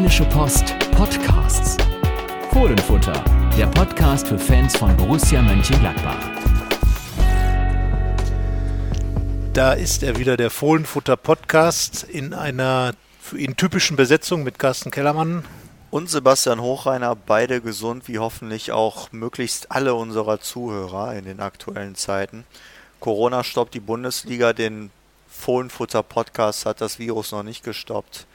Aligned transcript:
Rheinische 0.00 0.24
Post 0.24 0.78
Podcasts. 0.92 1.76
Fohlenfutter, 2.52 3.22
der 3.58 3.66
Podcast 3.66 4.28
für 4.28 4.38
Fans 4.38 4.74
von 4.74 4.96
Borussia 4.96 5.42
Mönchengladbach. 5.42 6.16
Da 9.52 9.74
ist 9.74 10.02
er 10.02 10.16
wieder, 10.16 10.38
der 10.38 10.48
Fohlenfutter 10.48 11.18
Podcast 11.18 12.04
in 12.04 12.32
einer 12.32 12.94
für 13.20 13.38
ihn 13.38 13.56
typischen 13.56 13.98
Besetzung 13.98 14.42
mit 14.42 14.58
Carsten 14.58 14.90
Kellermann. 14.90 15.44
Und 15.90 16.08
Sebastian 16.08 16.62
Hochreiner, 16.62 17.14
beide 17.14 17.60
gesund, 17.60 18.08
wie 18.08 18.18
hoffentlich 18.18 18.72
auch 18.72 19.12
möglichst 19.12 19.70
alle 19.70 19.94
unserer 19.94 20.40
Zuhörer 20.40 21.14
in 21.14 21.26
den 21.26 21.40
aktuellen 21.40 21.94
Zeiten. 21.94 22.46
Corona 23.00 23.44
stoppt 23.44 23.74
die 23.74 23.80
Bundesliga, 23.80 24.54
den 24.54 24.90
Fohlenfutter 25.28 26.02
Podcast 26.02 26.64
hat 26.64 26.80
das 26.80 26.98
Virus 26.98 27.32
noch 27.32 27.42
nicht 27.42 27.62
gestoppt. 27.62 28.26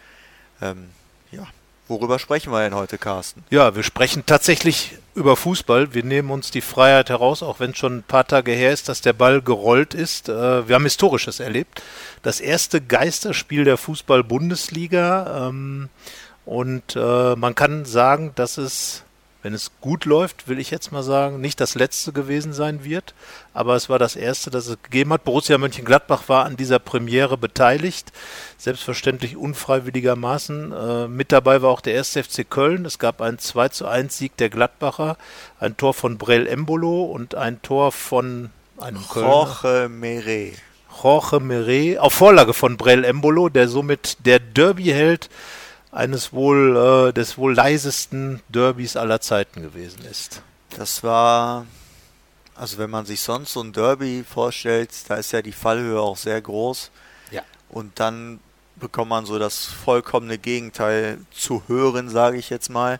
Ähm, 0.61 0.89
ja, 1.35 1.47
worüber 1.87 2.19
sprechen 2.19 2.51
wir 2.51 2.61
denn 2.61 2.75
heute, 2.75 2.97
Carsten? 2.97 3.43
Ja, 3.49 3.75
wir 3.75 3.83
sprechen 3.83 4.23
tatsächlich 4.25 4.97
über 5.13 5.35
Fußball. 5.35 5.93
Wir 5.93 6.03
nehmen 6.03 6.31
uns 6.31 6.51
die 6.51 6.61
Freiheit 6.61 7.09
heraus, 7.09 7.41
auch 7.41 7.59
wenn 7.59 7.71
es 7.71 7.77
schon 7.77 7.97
ein 7.97 8.03
paar 8.03 8.27
Tage 8.27 8.51
her 8.51 8.71
ist, 8.71 8.89
dass 8.89 9.01
der 9.01 9.13
Ball 9.13 9.41
gerollt 9.41 9.93
ist. 9.93 10.29
Äh, 10.29 10.67
wir 10.67 10.75
haben 10.75 10.83
Historisches 10.83 11.39
erlebt. 11.39 11.81
Das 12.21 12.39
erste 12.41 12.81
Geisterspiel 12.81 13.63
der 13.63 13.77
Fußball-Bundesliga. 13.77 15.47
Ähm, 15.47 15.89
und 16.45 16.95
äh, 16.95 17.35
man 17.35 17.55
kann 17.55 17.85
sagen, 17.85 18.33
dass 18.35 18.57
es 18.57 19.04
wenn 19.45 19.53
es 19.53 19.69
gut 19.79 20.05
läuft, 20.05 20.47
will 20.47 20.57
ich 20.57 20.71
jetzt 20.71 20.91
mal 20.91 21.03
sagen, 21.03 21.39
nicht 21.39 21.61
das 21.61 21.75
letzte 21.75 22.11
gewesen 22.11 22.51
sein 22.51 22.83
wird, 22.83 23.13
aber 23.53 23.75
es 23.75 23.89
war 23.89 23.99
das 23.99 24.15
erste, 24.15 24.49
das 24.49 24.65
es 24.65 24.81
gegeben 24.81 25.13
hat. 25.13 25.23
Borussia 25.23 25.59
Mönchengladbach 25.59 26.23
war 26.29 26.45
an 26.45 26.57
dieser 26.57 26.79
Premiere 26.79 27.37
beteiligt, 27.37 28.11
selbstverständlich 28.57 29.37
unfreiwilligermaßen. 29.37 30.71
Äh, 30.71 31.07
mit 31.09 31.31
dabei 31.31 31.61
war 31.61 31.69
auch 31.69 31.81
der 31.81 31.95
1. 31.95 32.13
FC 32.13 32.49
Köln. 32.49 32.85
Es 32.85 32.97
gab 32.97 33.21
einen 33.21 33.37
2 33.37 33.69
zu 33.69 33.85
1 33.85 34.17
Sieg 34.17 34.35
der 34.37 34.49
Gladbacher, 34.49 35.15
ein 35.59 35.77
Tor 35.77 35.93
von 35.93 36.17
Brel 36.17 36.47
Embolo 36.47 37.03
und 37.03 37.35
ein 37.35 37.61
Tor 37.61 37.91
von 37.91 38.49
einem 38.79 39.07
Kölner. 39.07 39.29
Jorge 39.29 39.89
Mere. 39.89 40.53
Jorge 41.03 41.39
Mere, 41.39 42.01
auf 42.01 42.13
Vorlage 42.13 42.55
von 42.55 42.77
Brel 42.77 43.03
Embolo, 43.03 43.49
der 43.49 43.67
somit 43.67 44.25
der 44.25 44.39
Derby-Held 44.39 45.29
eines 45.95 46.33
wohl 46.33 46.75
äh, 47.09 47.13
des 47.13 47.37
wohl 47.37 47.55
leisesten 47.55 48.41
Derbys 48.49 48.97
aller 48.97 49.21
Zeiten 49.21 49.61
gewesen 49.61 50.03
ist. 50.03 50.41
Das 50.77 51.03
war, 51.03 51.65
also 52.53 52.77
wenn 52.77 52.89
man 52.89 53.05
sich 53.05 53.21
sonst 53.21 53.53
so 53.53 53.61
ein 53.61 53.71
Derby 53.71 54.25
vorstellt, 54.29 54.91
da 55.07 55.15
ist 55.15 55.31
ja 55.31 55.41
die 55.41 55.53
Fallhöhe 55.53 56.01
auch 56.01 56.17
sehr 56.17 56.41
groß. 56.41 56.91
Ja. 57.31 57.43
Und 57.69 57.97
dann 57.99 58.41
bekommt 58.75 59.09
man 59.09 59.25
so 59.25 59.39
das 59.39 59.63
vollkommene 59.63 60.37
Gegenteil 60.37 61.19
zu 61.31 61.63
hören, 61.67 62.09
sage 62.09 62.37
ich 62.37 62.49
jetzt 62.49 62.69
mal. 62.69 62.99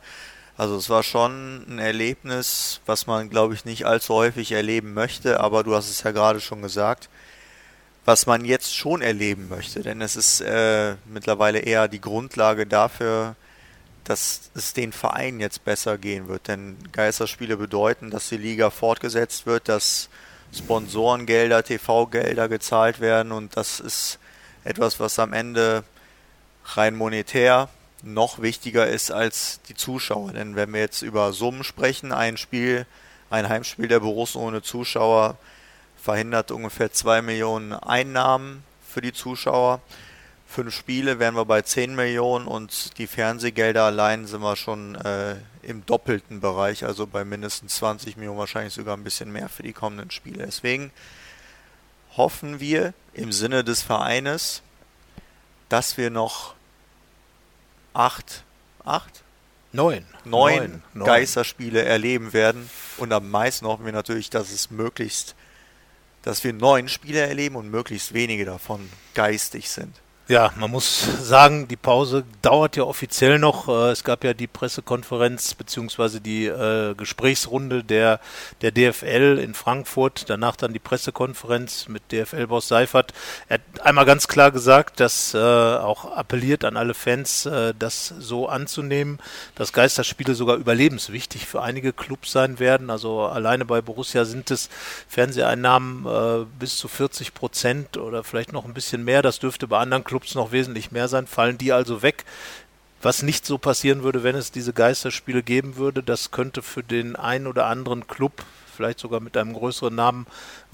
Also 0.55 0.77
es 0.77 0.89
war 0.89 1.03
schon 1.03 1.65
ein 1.67 1.79
Erlebnis, 1.79 2.79
was 2.85 3.07
man, 3.07 3.29
glaube 3.29 3.55
ich, 3.55 3.65
nicht 3.65 3.85
allzu 3.85 4.13
häufig 4.13 4.53
erleben 4.53 4.93
möchte, 4.93 5.41
aber 5.41 5.65
du 5.65 5.75
hast 5.75 5.89
es 5.89 6.03
ja 6.03 6.11
gerade 6.11 6.39
schon 6.39 6.61
gesagt 6.61 7.09
was 8.05 8.27
man 8.27 8.45
jetzt 8.45 8.75
schon 8.75 9.01
erleben 9.01 9.49
möchte. 9.49 9.81
Denn 9.81 10.01
es 10.01 10.15
ist 10.15 10.41
äh, 10.41 10.95
mittlerweile 11.05 11.59
eher 11.59 11.87
die 11.87 12.01
Grundlage 12.01 12.67
dafür, 12.67 13.35
dass 14.03 14.51
es 14.53 14.73
den 14.73 14.93
Vereinen 14.93 15.39
jetzt 15.39 15.65
besser 15.65 15.97
gehen 15.97 16.27
wird. 16.27 16.47
Denn 16.47 16.77
Geisterspiele 16.91 17.57
bedeuten, 17.57 18.11
dass 18.11 18.29
die 18.29 18.37
Liga 18.37 18.69
fortgesetzt 18.69 19.47
wird, 19.47 19.67
dass 19.67 20.09
Sponsorengelder, 20.55 21.63
TV-Gelder 21.63 22.47
gezahlt 22.47 23.01
werden 23.01 23.31
und 23.31 23.57
das 23.57 23.79
ist 23.79 24.19
etwas, 24.63 24.99
was 24.99 25.19
am 25.19 25.33
Ende 25.33 25.83
rein 26.65 26.95
monetär 26.95 27.69
noch 28.03 28.41
wichtiger 28.41 28.87
ist 28.87 29.11
als 29.11 29.59
die 29.67 29.75
Zuschauer. 29.75 30.31
Denn 30.31 30.55
wenn 30.55 30.71
wir 30.71 30.79
jetzt 30.79 31.01
über 31.01 31.33
Summen 31.33 31.63
sprechen, 31.63 32.11
ein 32.11 32.37
Spiel, 32.37 32.85
ein 33.29 33.49
Heimspiel 33.49 33.87
der 33.87 33.99
Borussen 33.99 34.39
ohne 34.39 34.61
Zuschauer 34.61 35.37
verhindert 36.05 36.51
ungefähr 36.51 36.91
2 36.91 37.23
Millionen 37.23 37.73
Einnahmen 37.73 38.63
für 38.87 39.01
die 39.01 39.11
Zuschauer. 39.11 39.81
Fünf 40.47 40.73
Spiele 40.75 41.17
wären 41.17 41.35
wir 41.35 41.45
bei 41.45 41.63
10 41.63 41.95
Millionen 41.95 42.45
und 42.45 42.99
die 42.99 43.07
Fernsehgelder 43.07 43.83
allein 43.83 44.27
sind 44.27 44.41
wir 44.41 44.55
schon 44.55 44.93
äh, 44.93 45.35
im 45.63 45.83
doppelten 45.87 46.41
Bereich, 46.41 46.85
also 46.85 47.07
bei 47.07 47.25
mindestens 47.25 47.77
20 47.77 48.17
Millionen, 48.17 48.37
wahrscheinlich 48.37 48.75
sogar 48.75 48.95
ein 48.95 49.03
bisschen 49.03 49.31
mehr 49.31 49.49
für 49.49 49.63
die 49.63 49.73
kommenden 49.73 50.11
Spiele. 50.11 50.45
Deswegen 50.45 50.91
hoffen 52.15 52.59
wir 52.59 52.93
im 53.13 53.31
Sinne 53.31 53.63
des 53.63 53.81
Vereines, 53.81 54.61
dass 55.69 55.97
wir 55.97 56.11
noch 56.11 56.53
acht, 57.95 58.43
acht? 58.85 59.23
Neun. 59.71 60.05
Neun, 60.23 60.83
neun 60.93 61.05
Geisterspiele 61.05 61.83
erleben 61.83 62.31
werden. 62.31 62.69
Und 62.97 63.11
am 63.11 63.31
meisten 63.31 63.65
hoffen 63.65 63.85
wir 63.85 63.91
natürlich, 63.91 64.29
dass 64.29 64.51
es 64.51 64.69
möglichst 64.69 65.35
dass 66.25 66.43
wir 66.43 66.53
neun 66.53 66.89
Spiele 66.89 67.19
erleben 67.19 67.55
und 67.55 67.69
möglichst 67.69 68.13
wenige 68.13 68.45
davon 68.45 68.89
geistig 69.13 69.69
sind. 69.69 69.95
Ja, 70.27 70.51
man 70.55 70.71
muss 70.71 71.07
sagen, 71.21 71.67
die 71.67 71.75
Pause 71.75 72.23
dauert 72.41 72.77
ja 72.77 72.83
offiziell 72.83 73.37
noch. 73.37 73.67
Äh, 73.67 73.91
es 73.91 74.03
gab 74.03 74.23
ja 74.23 74.33
die 74.33 74.47
Pressekonferenz 74.47 75.53
beziehungsweise 75.53 76.19
die 76.19 76.47
äh, 76.47 76.95
Gesprächsrunde 76.95 77.83
der, 77.83 78.19
der 78.61 78.71
DFL 78.71 79.39
in 79.39 79.53
Frankfurt, 79.53 80.27
danach 80.27 80.55
dann 80.55 80.73
die 80.73 80.79
Pressekonferenz 80.79 81.87
mit 81.89 82.11
DFL-Boss 82.11 82.67
Seifert. 82.67 83.13
Er 83.49 83.59
hat 83.59 83.85
einmal 83.85 84.05
ganz 84.05 84.27
klar 84.27 84.49
gesagt, 84.49 84.99
dass 84.99 85.35
äh, 85.35 85.37
auch 85.37 86.05
appelliert 86.17 86.65
an 86.65 86.75
alle 86.75 86.95
Fans, 86.95 87.45
äh, 87.45 87.75
das 87.77 88.07
so 88.07 88.49
anzunehmen, 88.49 89.19
dass 89.53 89.73
Geisterspiele 89.73 90.33
sogar 90.33 90.55
überlebenswichtig 90.55 91.45
für 91.45 91.61
einige 91.61 91.93
Clubs 91.93 92.31
sein 92.31 92.57
werden. 92.57 92.89
Also 92.89 93.21
alleine 93.21 93.63
bei 93.63 93.79
Borussia 93.79 94.25
sind 94.25 94.49
es 94.49 94.69
Fernseheinnahmen 95.07 96.07
äh, 96.07 96.45
bis 96.57 96.77
zu 96.77 96.87
40 96.87 97.35
Prozent 97.35 97.97
oder 97.97 98.23
vielleicht 98.23 98.53
noch 98.53 98.65
ein 98.65 98.73
bisschen 98.73 99.03
mehr. 99.03 99.21
Das 99.21 99.37
dürfte 99.37 99.67
bei 99.67 99.77
anderen 99.77 100.03
Clubs 100.03 100.14
Clubs 100.15 100.33
noch 100.33 100.53
wesentlich 100.53 100.93
mehr 100.93 101.09
sein. 101.09 101.27
Fallen 101.27 101.57
die 101.57 101.73
also 101.73 102.01
weg? 102.01 102.23
Was 103.01 103.21
nicht 103.21 103.45
so 103.45 103.57
passieren 103.57 104.01
würde, 104.01 104.23
wenn 104.23 104.33
es 104.33 104.49
diese 104.49 104.71
Geisterspiele 104.71 105.43
geben 105.43 105.75
würde, 105.75 106.01
das 106.01 106.31
könnte 106.31 106.61
für 106.61 106.83
den 106.83 107.17
einen 107.17 107.47
oder 107.47 107.65
anderen 107.65 108.07
Club 108.07 108.45
vielleicht 108.73 108.99
sogar 108.99 109.19
mit 109.19 109.35
einem 109.35 109.51
größeren 109.51 109.93
Namen, 109.93 110.25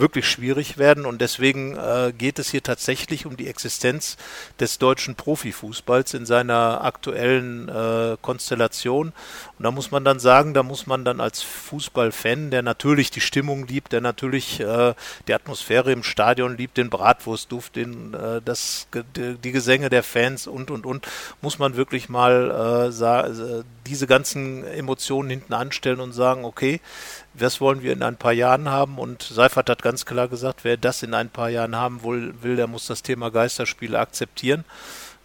wirklich 0.02 0.28
schwierig 0.28 0.78
werden. 0.78 1.06
Und 1.06 1.22
deswegen 1.22 1.78
äh, 1.78 2.12
geht 2.18 2.40
es 2.40 2.52
hier 2.52 2.64
tatsächlich 2.64 3.26
um 3.26 3.38
die 3.38 3.48
Existenz 3.48 4.18
des 4.60 4.78
deutschen 4.78 5.16
Profifußballs 5.16 6.14
in 6.14 6.26
seiner 6.26 6.84
aktuellen 6.84 7.70
äh, 7.70 8.18
Konstellation. 8.22 9.14
Und 9.58 9.64
da 9.64 9.72
muss 9.72 9.92
man 9.92 10.04
dann 10.04 10.20
sagen, 10.20 10.54
da 10.54 10.64
muss 10.64 10.88
man 10.88 11.06
dann 11.06 11.22
als 11.22 11.42
Fußballfan, 11.42 12.52
der 12.52 12.64
natürlich 12.64 13.12
die 13.12 13.22
Stimmung 13.22 13.68
liebt, 13.68 13.94
der 13.94 14.02
natürlich 14.02 14.60
äh, 14.60 14.94
die 15.28 15.34
Atmosphäre 15.34 15.92
im 15.92 16.04
Stadion 16.04 16.58
liebt, 16.58 16.78
den 16.78 16.90
Bratwurstduft, 16.90 17.76
den, 17.76 18.14
äh, 18.14 18.42
das, 18.44 18.88
die 19.16 19.52
Gesänge 19.52 19.90
der 19.90 20.04
Fans 20.04 20.48
und, 20.48 20.72
und, 20.72 20.86
und, 20.86 21.08
muss 21.42 21.60
man 21.60 21.76
wirklich 21.76 22.10
mal 22.10 22.90
äh, 22.90 23.64
diese 23.86 24.08
ganzen 24.08 24.66
Emotionen 24.66 25.30
hinten 25.30 25.54
anstellen 25.54 26.00
und 26.00 26.14
sagen, 26.14 26.46
okay, 26.46 26.82
was 27.34 27.62
wollen 27.62 27.82
wir 27.82 27.94
in 27.94 28.04
ein 28.04 28.18
paar 28.18 28.34
Jahren 28.34 28.70
haben? 28.70 28.98
Und 28.98 29.24
Seifert 29.24 29.70
hat 29.70 29.82
ganz 29.82 29.91
klar 30.06 30.28
gesagt, 30.28 30.63
wer 30.63 30.78
das 30.78 31.03
in 31.03 31.13
ein 31.13 31.29
paar 31.29 31.50
Jahren 31.50 31.75
haben 31.75 32.03
will, 32.03 32.56
der 32.56 32.68
muss 32.68 32.88
das 32.88 33.03
Thema 33.03 33.31
Geisterspiele 33.31 34.00
akzeptieren. 34.00 34.66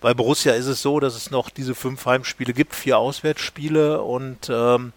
Bei 0.01 0.13
Borussia 0.13 0.53
ist 0.53 0.67
es 0.67 0.83
so, 0.83 1.01
dass 1.01 1.17
es 1.17 1.31
noch 1.31 1.49
diese 1.49 1.75
fünf 1.75 2.05
Heimspiele 2.05 2.53
gibt, 2.53 2.75
vier 2.75 2.99
Auswärtsspiele 2.99 4.03
und 4.03 4.49
ähm, 4.51 4.93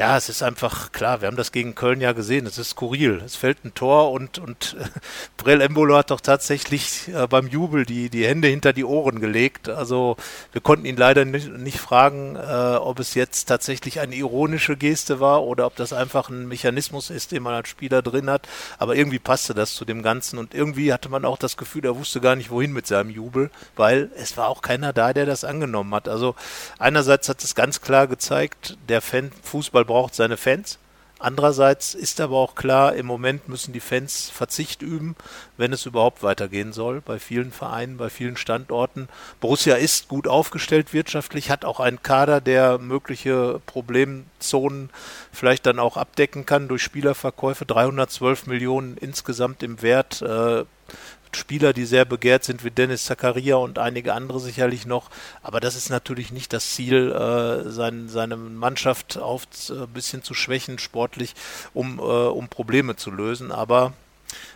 ja, 0.00 0.16
es 0.16 0.30
ist 0.30 0.42
einfach 0.42 0.92
klar, 0.92 1.20
wir 1.20 1.28
haben 1.28 1.36
das 1.36 1.52
gegen 1.52 1.74
Köln 1.74 2.00
ja 2.00 2.12
gesehen, 2.12 2.46
es 2.46 2.56
ist 2.56 2.70
skurril. 2.70 3.20
Es 3.22 3.36
fällt 3.36 3.66
ein 3.66 3.74
Tor 3.74 4.12
und, 4.12 4.38
und 4.38 4.74
Brell 5.36 5.60
Embolo 5.60 5.94
hat 5.94 6.10
doch 6.10 6.22
tatsächlich 6.22 7.08
äh, 7.08 7.26
beim 7.26 7.46
Jubel 7.46 7.84
die, 7.84 8.08
die 8.08 8.26
Hände 8.26 8.48
hinter 8.48 8.72
die 8.72 8.86
Ohren 8.86 9.20
gelegt. 9.20 9.68
Also 9.68 10.16
wir 10.52 10.62
konnten 10.62 10.86
ihn 10.86 10.96
leider 10.96 11.26
nicht, 11.26 11.52
nicht 11.52 11.78
fragen, 11.78 12.36
äh, 12.36 12.76
ob 12.76 12.98
es 12.98 13.12
jetzt 13.12 13.44
tatsächlich 13.44 14.00
eine 14.00 14.14
ironische 14.14 14.74
Geste 14.74 15.20
war 15.20 15.42
oder 15.42 15.66
ob 15.66 15.76
das 15.76 15.92
einfach 15.92 16.30
ein 16.30 16.48
Mechanismus 16.48 17.10
ist, 17.10 17.32
den 17.32 17.42
man 17.42 17.52
als 17.52 17.68
Spieler 17.68 18.00
drin 18.00 18.30
hat. 18.30 18.48
Aber 18.78 18.96
irgendwie 18.96 19.18
passte 19.18 19.52
das 19.52 19.74
zu 19.74 19.84
dem 19.84 20.02
Ganzen 20.02 20.38
und 20.38 20.54
irgendwie 20.54 20.94
hatte 20.94 21.10
man 21.10 21.26
auch 21.26 21.36
das 21.36 21.58
Gefühl, 21.58 21.84
er 21.84 21.98
wusste 21.98 22.22
gar 22.22 22.36
nicht, 22.36 22.50
wohin 22.50 22.72
mit 22.72 22.86
seinem 22.86 23.10
Jubel, 23.10 23.50
weil 23.76 24.10
es 24.16 24.38
war 24.38 24.48
auch 24.48 24.62
keiner 24.62 24.94
da, 24.94 25.12
der 25.12 25.26
das 25.26 25.44
angenommen 25.44 25.94
hat. 25.94 26.08
Also 26.08 26.36
einerseits 26.78 27.28
hat 27.28 27.44
es 27.44 27.54
ganz 27.54 27.82
klar 27.82 28.06
gezeigt, 28.06 28.78
der 28.88 29.02
Fan 29.02 29.30
Fußball 29.42 29.89
braucht 29.90 30.14
seine 30.14 30.36
Fans. 30.36 30.78
Andererseits 31.18 31.94
ist 31.94 32.20
aber 32.20 32.36
auch 32.36 32.54
klar, 32.54 32.94
im 32.94 33.06
Moment 33.06 33.48
müssen 33.48 33.72
die 33.74 33.80
Fans 33.80 34.30
Verzicht 34.30 34.82
üben, 34.82 35.16
wenn 35.56 35.72
es 35.72 35.84
überhaupt 35.84 36.22
weitergehen 36.22 36.72
soll, 36.72 37.00
bei 37.02 37.18
vielen 37.18 37.50
Vereinen, 37.50 37.96
bei 37.96 38.08
vielen 38.08 38.36
Standorten. 38.36 39.08
Borussia 39.40 39.74
ist 39.74 40.06
gut 40.06 40.28
aufgestellt 40.28 40.94
wirtschaftlich, 40.94 41.50
hat 41.50 41.64
auch 41.64 41.80
einen 41.80 42.04
Kader, 42.04 42.40
der 42.40 42.78
mögliche 42.78 43.60
Problemzonen 43.66 44.90
vielleicht 45.32 45.66
dann 45.66 45.80
auch 45.80 45.96
abdecken 45.96 46.46
kann 46.46 46.68
durch 46.68 46.82
Spielerverkäufe. 46.82 47.66
312 47.66 48.46
Millionen 48.46 48.96
insgesamt 48.96 49.62
im 49.64 49.82
Wert. 49.82 50.22
Äh, 50.22 50.64
Spieler, 51.36 51.72
die 51.72 51.84
sehr 51.84 52.04
begehrt 52.04 52.44
sind, 52.44 52.64
wie 52.64 52.70
Dennis 52.70 53.04
Zakaria 53.04 53.56
und 53.56 53.78
einige 53.78 54.14
andere 54.14 54.40
sicherlich 54.40 54.86
noch. 54.86 55.10
Aber 55.42 55.60
das 55.60 55.76
ist 55.76 55.90
natürlich 55.90 56.32
nicht 56.32 56.52
das 56.52 56.74
Ziel, 56.74 57.12
äh, 57.12 57.70
sein, 57.70 58.08
seine 58.08 58.36
Mannschaft 58.36 59.18
auf 59.18 59.46
ein 59.68 59.82
äh, 59.82 59.86
bisschen 59.86 60.22
zu 60.22 60.34
schwächen, 60.34 60.78
sportlich, 60.78 61.34
um, 61.74 61.98
äh, 61.98 62.02
um 62.02 62.48
Probleme 62.48 62.96
zu 62.96 63.10
lösen. 63.10 63.52
Aber 63.52 63.92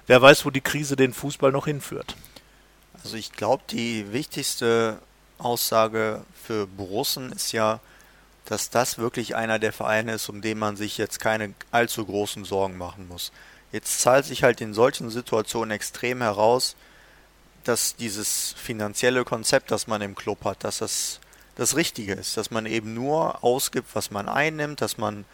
wer 0.06 0.20
weiß, 0.20 0.44
wo 0.44 0.50
die 0.50 0.60
Krise 0.60 0.96
den 0.96 1.12
Fußball 1.12 1.52
noch 1.52 1.66
hinführt. 1.66 2.16
Also 3.02 3.16
ich 3.16 3.32
glaube, 3.32 3.62
die 3.70 4.12
wichtigste 4.12 4.98
Aussage 5.38 6.22
für 6.42 6.66
Borussen 6.66 7.32
ist 7.32 7.52
ja, 7.52 7.80
dass 8.46 8.70
das 8.70 8.98
wirklich 8.98 9.36
einer 9.36 9.58
der 9.58 9.72
Vereine 9.72 10.14
ist, 10.14 10.28
um 10.28 10.42
den 10.42 10.58
man 10.58 10.76
sich 10.76 10.98
jetzt 10.98 11.20
keine 11.20 11.54
allzu 11.70 12.04
großen 12.04 12.44
Sorgen 12.44 12.76
machen 12.76 13.08
muss. 13.08 13.32
Jetzt 13.74 14.02
zahlt 14.02 14.24
sich 14.24 14.44
halt 14.44 14.60
in 14.60 14.72
solchen 14.72 15.10
Situationen 15.10 15.72
extrem 15.72 16.22
heraus, 16.22 16.76
dass 17.64 17.96
dieses 17.96 18.54
finanzielle 18.56 19.24
Konzept, 19.24 19.72
das 19.72 19.88
man 19.88 20.00
im 20.00 20.14
Club 20.14 20.44
hat, 20.44 20.62
dass 20.62 20.78
das 20.78 21.18
das 21.56 21.74
Richtige 21.74 22.12
ist, 22.12 22.36
dass 22.36 22.52
man 22.52 22.66
eben 22.66 22.94
nur 22.94 23.42
ausgibt, 23.42 23.88
was 23.96 24.12
man 24.12 24.28
einnimmt, 24.28 24.80
dass 24.80 24.96
man 24.96 25.24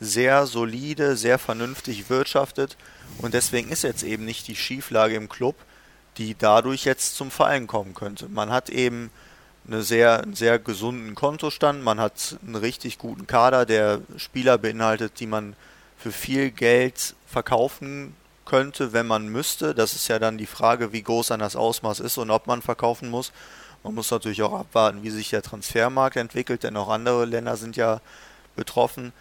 sehr 0.00 0.46
solide, 0.46 1.14
sehr 1.14 1.38
vernünftig 1.38 2.08
wirtschaftet 2.08 2.78
und 3.18 3.34
deswegen 3.34 3.68
ist 3.68 3.82
jetzt 3.82 4.02
eben 4.02 4.24
nicht 4.24 4.48
die 4.48 4.56
Schieflage 4.56 5.16
im 5.16 5.28
Club, 5.28 5.56
die 6.16 6.34
dadurch 6.34 6.86
jetzt 6.86 7.16
zum 7.16 7.30
Fallen 7.30 7.66
kommen 7.66 7.92
könnte. 7.92 8.30
Man 8.30 8.48
hat 8.48 8.70
eben 8.70 9.10
eine 9.66 9.82
sehr, 9.82 10.22
einen 10.22 10.34
sehr 10.34 10.58
gesunden 10.58 11.14
Kontostand. 11.14 11.84
Man 11.84 12.00
hat 12.00 12.38
einen 12.46 12.56
richtig 12.56 12.96
guten 12.96 13.26
Kader, 13.26 13.66
der 13.66 14.00
Spieler 14.16 14.56
beinhaltet, 14.56 15.20
die 15.20 15.26
man 15.26 15.54
für 16.00 16.12
viel 16.12 16.50
Geld 16.50 17.14
verkaufen 17.26 18.14
könnte, 18.46 18.92
wenn 18.92 19.06
man 19.06 19.28
müsste. 19.28 19.74
Das 19.74 19.94
ist 19.94 20.08
ja 20.08 20.18
dann 20.18 20.38
die 20.38 20.46
Frage, 20.46 20.92
wie 20.92 21.02
groß 21.02 21.28
dann 21.28 21.40
das 21.40 21.56
Ausmaß 21.56 22.00
ist 22.00 22.18
und 22.18 22.30
ob 22.30 22.46
man 22.46 22.62
verkaufen 22.62 23.10
muss. 23.10 23.32
Man 23.84 23.94
muss 23.94 24.10
natürlich 24.10 24.42
auch 24.42 24.58
abwarten, 24.58 25.02
wie 25.02 25.10
sich 25.10 25.30
der 25.30 25.42
Transfermarkt 25.42 26.16
entwickelt, 26.16 26.64
denn 26.64 26.76
auch 26.76 26.88
andere 26.88 27.24
Länder 27.26 27.56
sind 27.56 27.76
ja 27.76 28.00
betroffen. 28.56 29.12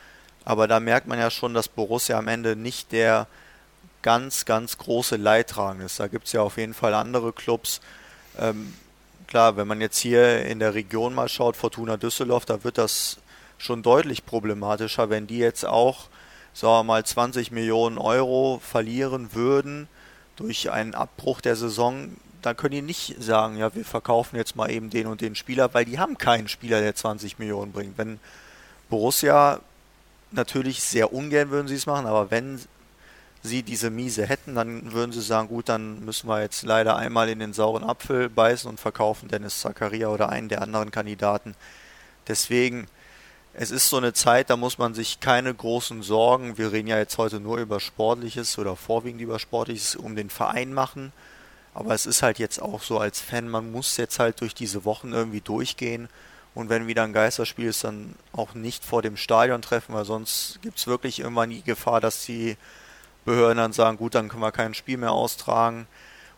Aber 0.46 0.68
da 0.68 0.80
merkt 0.80 1.08
man 1.08 1.20
ja 1.20 1.30
schon, 1.30 1.54
dass 1.54 1.68
Borussia 1.68 2.18
am 2.18 2.28
Ende 2.28 2.56
nicht 2.56 2.92
der 2.92 3.28
ganz, 4.02 4.46
ganz 4.46 4.78
große 4.78 5.18
Leidtragende 5.18 5.86
ist. 5.86 6.00
Da 6.00 6.08
gibt 6.08 6.28
es 6.28 6.34
ja 6.34 6.42
auf 6.42 6.58
jeden 6.58 6.74
Fall 6.74 6.94
andere 6.94 7.34
Clubs. 7.34 7.82
Ähm, 8.38 8.74
klar, 9.28 9.58
wenn 9.58 9.68
man 9.68 9.82
jetzt 9.82 10.00
hier 10.00 10.46
in 10.46 10.60
der 10.60 10.74
Region 10.74 11.14
mal 11.14 11.30
schaut, 11.30 11.58
Fortuna 11.58 11.98
Düsseldorf, 11.98 12.46
da 12.46 12.64
wird 12.64 12.78
das 12.78 13.18
schon 13.58 13.84
deutlich 13.84 14.26
problematischer, 14.26 15.10
wenn 15.10 15.28
die 15.28 15.40
jetzt 15.40 15.66
auch, 15.66 16.08
sagen 16.54 16.80
wir 16.80 16.84
mal, 16.84 17.06
20 17.06 17.52
Millionen 17.52 17.98
Euro 17.98 18.60
verlieren 18.64 19.34
würden 19.34 19.88
durch 20.36 20.72
einen 20.72 20.96
Abbruch 20.96 21.42
der 21.42 21.56
Saison, 21.56 22.16
dann 22.42 22.56
können 22.56 22.76
die 22.76 22.82
nicht 22.82 23.22
sagen, 23.22 23.58
ja, 23.58 23.76
wir 23.76 23.84
verkaufen 23.84 24.38
jetzt 24.38 24.56
mal 24.56 24.72
eben 24.72 24.90
den 24.90 25.08
und 25.08 25.22
den 25.22 25.36
Spieler, 25.36 25.74
weil 25.74 25.86
die 25.86 26.00
haben 26.00 26.18
keinen 26.18 26.48
Spieler, 26.48 26.80
der 26.82 26.96
20 26.96 27.40
Millionen 27.40 27.72
bringt. 27.72 27.98
Wenn 27.98 28.20
Borussia 28.90 29.60
natürlich 30.32 30.82
sehr 30.82 31.12
ungern 31.12 31.50
würden 31.50 31.68
sie 31.68 31.76
es 31.76 31.86
machen, 31.86 32.06
aber 32.06 32.32
wenn 32.32 32.60
sie 33.42 33.64
diese 33.64 33.90
Miese 33.90 34.26
hätten, 34.26 34.56
dann 34.56 34.92
würden 34.92 35.12
sie 35.12 35.22
sagen, 35.22 35.48
gut, 35.48 35.70
dann 35.70 36.04
müssen 36.04 36.28
wir 36.28 36.42
jetzt 36.42 36.64
leider 36.64 36.98
einmal 36.98 37.30
in 37.30 37.40
den 37.40 37.54
sauren 37.54 37.84
Apfel 37.84 38.30
beißen 38.30 38.70
und 38.70 38.80
verkaufen 38.80 39.30
Dennis 39.30 39.62
Zakaria 39.62 40.10
oder 40.10 40.30
einen 40.30 40.50
der 40.50 40.62
anderen 40.62 40.92
Kandidaten. 40.92 41.56
Deswegen, 42.28 42.88
es 43.54 43.72
ist 43.72 43.90
so 43.90 43.98
eine 43.98 44.14
Zeit, 44.14 44.50
da 44.50 44.58
muss 44.58 44.78
man 44.78 44.94
sich 44.94 45.20
keine 45.20 45.54
großen 45.54 46.04
Sorgen, 46.04 46.58
wir 46.58 46.72
reden 46.72 46.88
ja 46.88 46.98
jetzt 46.98 47.18
heute 47.18 47.40
nur 47.40 47.58
über 47.58 47.80
Sportliches 47.80 48.58
oder 48.58 48.76
vorwiegend 48.76 49.22
über 49.22 49.40
Sportliches, 49.40 49.96
um 49.96 50.16
den 50.16 50.30
Verein 50.30 50.74
machen. 50.74 51.12
Aber 51.74 51.94
es 51.94 52.06
ist 52.06 52.24
halt 52.24 52.40
jetzt 52.40 52.62
auch 52.62 52.82
so 52.82 53.00
als 53.00 53.20
Fan, 53.20 53.48
man 53.50 53.72
muss 53.72 53.98
jetzt 53.98 54.20
halt 54.20 54.42
durch 54.42 54.54
diese 54.54 54.86
Wochen 54.86 55.14
irgendwie 55.14 55.42
durchgehen. 55.42 56.10
Und 56.56 56.70
wenn 56.70 56.88
wieder 56.88 57.04
ein 57.04 57.14
Geisterspiel 57.14 57.68
ist, 57.68 57.84
dann 57.84 58.16
auch 58.34 58.54
nicht 58.54 58.84
vor 58.84 59.02
dem 59.02 59.18
Stadion 59.18 59.62
treffen, 59.62 59.94
weil 59.94 60.06
sonst 60.06 60.60
gibt 60.62 60.80
es 60.80 60.88
wirklich 60.88 61.20
irgendwann 61.20 61.52
die 61.52 61.62
Gefahr, 61.62 62.02
dass 62.02 62.26
die 62.26 62.58
Behörden 63.26 63.58
dann 63.58 63.74
sagen, 63.74 63.98
gut, 63.98 64.16
dann 64.16 64.30
können 64.30 64.42
wir 64.42 64.52
kein 64.52 64.74
Spiel 64.74 64.98
mehr 64.98 65.12
austragen 65.12 65.88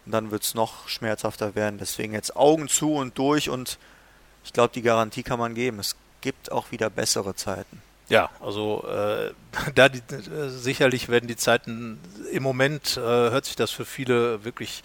und 0.06 0.12
dann 0.12 0.32
wird 0.32 0.44
es 0.44 0.54
noch 0.54 0.88
schmerzhafter 0.88 1.56
werden. 1.56 1.78
Deswegen 1.80 2.14
jetzt 2.14 2.36
Augen 2.36 2.68
zu 2.68 2.96
und 2.96 3.18
durch 3.18 3.50
und 3.50 3.78
ich 4.44 4.54
glaube, 4.54 4.74
die 4.74 4.82
Garantie 4.82 5.24
kann 5.24 5.40
man 5.40 5.54
geben. 5.54 5.80
Es 5.80 5.96
gibt 6.22 6.52
auch 6.52 6.72
wieder 6.72 6.90
bessere 6.90 7.36
Zeiten. 7.36 7.82
Ja, 8.12 8.30
also 8.42 8.86
äh, 8.88 9.32
da 9.76 9.88
die, 9.88 10.00
äh, 10.00 10.50
sicherlich 10.50 11.08
werden 11.08 11.28
die 11.28 11.38
Zeiten 11.38 12.00
im 12.32 12.44
Moment 12.44 12.98
äh, 12.98 13.00
hört 13.00 13.46
sich 13.46 13.56
das 13.56 13.72
für 13.72 13.86
viele 13.86 14.44
wirklich 14.44 14.84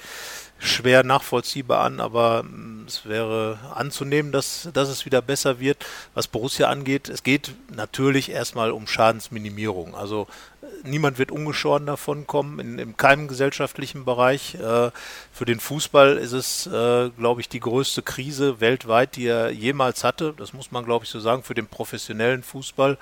schwer 0.59 1.03
nachvollziehbar 1.03 1.81
an, 1.85 2.00
aber 2.00 2.44
mm, 2.44 2.85
es 2.87 3.05
wäre 3.05 3.59
anzunehmen, 3.75 4.33
dass, 4.33 4.69
dass 4.73 4.88
es 4.88 5.05
wieder 5.05 5.23
besser 5.23 5.59
wird. 5.61 5.85
Was 6.15 6.29
Borussia 6.29 6.69
angeht, 6.69 7.09
es 7.09 7.25
geht 7.25 7.53
natürlich 7.75 8.31
erstmal 8.31 8.71
um 8.71 8.87
Schadensminimierung. 8.87 9.94
Also 9.97 10.29
niemand 10.84 11.19
wird 11.19 11.31
ungeschoren 11.31 11.87
davon 11.87 12.26
kommen, 12.26 12.58
in, 12.58 12.78
in 12.78 12.96
keinem 12.96 13.28
gesellschaftlichen 13.28 14.05
Bereich. 14.05 14.55
Äh, 14.55 14.90
für 15.32 15.44
den 15.44 15.61
Fußball 15.61 16.17
ist 16.17 16.32
es, 16.32 16.67
äh, 16.67 17.11
glaube 17.11 17.40
ich, 17.40 17.49
die 17.49 17.61
größte 17.61 18.02
Krise 18.02 18.61
weltweit, 18.61 19.17
die 19.17 19.26
er 19.26 19.50
jemals 19.50 20.05
hatte. 20.05 20.34
Das 20.37 20.52
muss 20.52 20.73
man, 20.73 20.84
glaube 20.84 21.05
ich, 21.05 21.11
so 21.11 21.20
sagen, 21.20 21.43
für 21.43 21.55
den 21.55 21.67
professionellen 21.67 22.43
Fußball. 22.43 22.99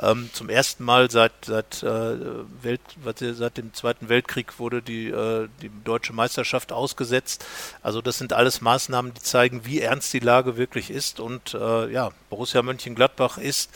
Ähm, 0.00 0.30
zum 0.32 0.48
ersten 0.48 0.84
Mal 0.84 1.10
seit, 1.10 1.32
seit, 1.44 1.82
äh, 1.82 2.16
Welt, 2.62 2.80
seit 3.20 3.56
dem 3.56 3.74
Zweiten 3.74 4.08
Weltkrieg 4.08 4.58
wurde 4.58 4.82
die, 4.82 5.12
die 5.62 5.70
deutsche 5.84 6.12
Meisterschaft 6.12 6.72
ausgesetzt. 6.72 7.44
Also 7.82 8.02
das 8.02 8.18
sind 8.18 8.32
alles 8.32 8.60
Maßnahmen, 8.60 9.14
die 9.14 9.22
zeigen, 9.22 9.64
wie 9.64 9.80
ernst 9.80 10.12
die 10.12 10.18
Lage 10.18 10.56
wirklich 10.56 10.90
ist. 10.90 11.20
Und 11.20 11.52
ja, 11.52 12.10
Borussia 12.30 12.62
Mönchengladbach 12.62 13.38
ist 13.38 13.70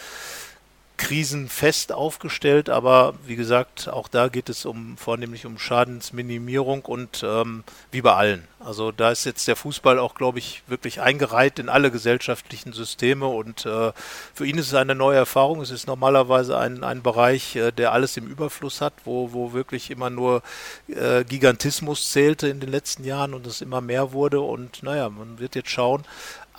krisenfest 1.00 1.92
aufgestellt, 1.92 2.68
aber 2.68 3.14
wie 3.24 3.34
gesagt, 3.34 3.88
auch 3.88 4.06
da 4.06 4.28
geht 4.28 4.50
es 4.50 4.66
um 4.66 4.98
vornehmlich 4.98 5.46
um 5.46 5.58
Schadensminimierung 5.58 6.84
und 6.84 7.24
ähm, 7.24 7.64
wie 7.90 8.02
bei 8.02 8.12
allen. 8.12 8.46
Also 8.62 8.92
da 8.92 9.10
ist 9.10 9.24
jetzt 9.24 9.48
der 9.48 9.56
Fußball 9.56 9.98
auch, 9.98 10.14
glaube 10.14 10.38
ich, 10.38 10.62
wirklich 10.66 11.00
eingereiht 11.00 11.58
in 11.58 11.70
alle 11.70 11.90
gesellschaftlichen 11.90 12.74
Systeme 12.74 13.26
und 13.26 13.64
äh, 13.64 13.92
für 14.34 14.44
ihn 14.44 14.58
ist 14.58 14.66
es 14.66 14.74
eine 14.74 14.94
neue 14.94 15.16
Erfahrung. 15.16 15.62
Es 15.62 15.70
ist 15.70 15.86
normalerweise 15.86 16.58
ein, 16.58 16.84
ein 16.84 17.02
Bereich, 17.02 17.56
äh, 17.56 17.72
der 17.72 17.92
alles 17.92 18.18
im 18.18 18.26
Überfluss 18.26 18.82
hat, 18.82 18.92
wo, 19.04 19.32
wo 19.32 19.54
wirklich 19.54 19.90
immer 19.90 20.10
nur 20.10 20.42
äh, 20.88 21.24
Gigantismus 21.24 22.12
zählte 22.12 22.48
in 22.48 22.60
den 22.60 22.70
letzten 22.70 23.04
Jahren 23.04 23.32
und 23.32 23.46
es 23.46 23.62
immer 23.62 23.80
mehr 23.80 24.12
wurde 24.12 24.40
und 24.40 24.82
naja, 24.82 25.08
man 25.08 25.38
wird 25.38 25.54
jetzt 25.54 25.70
schauen, 25.70 26.02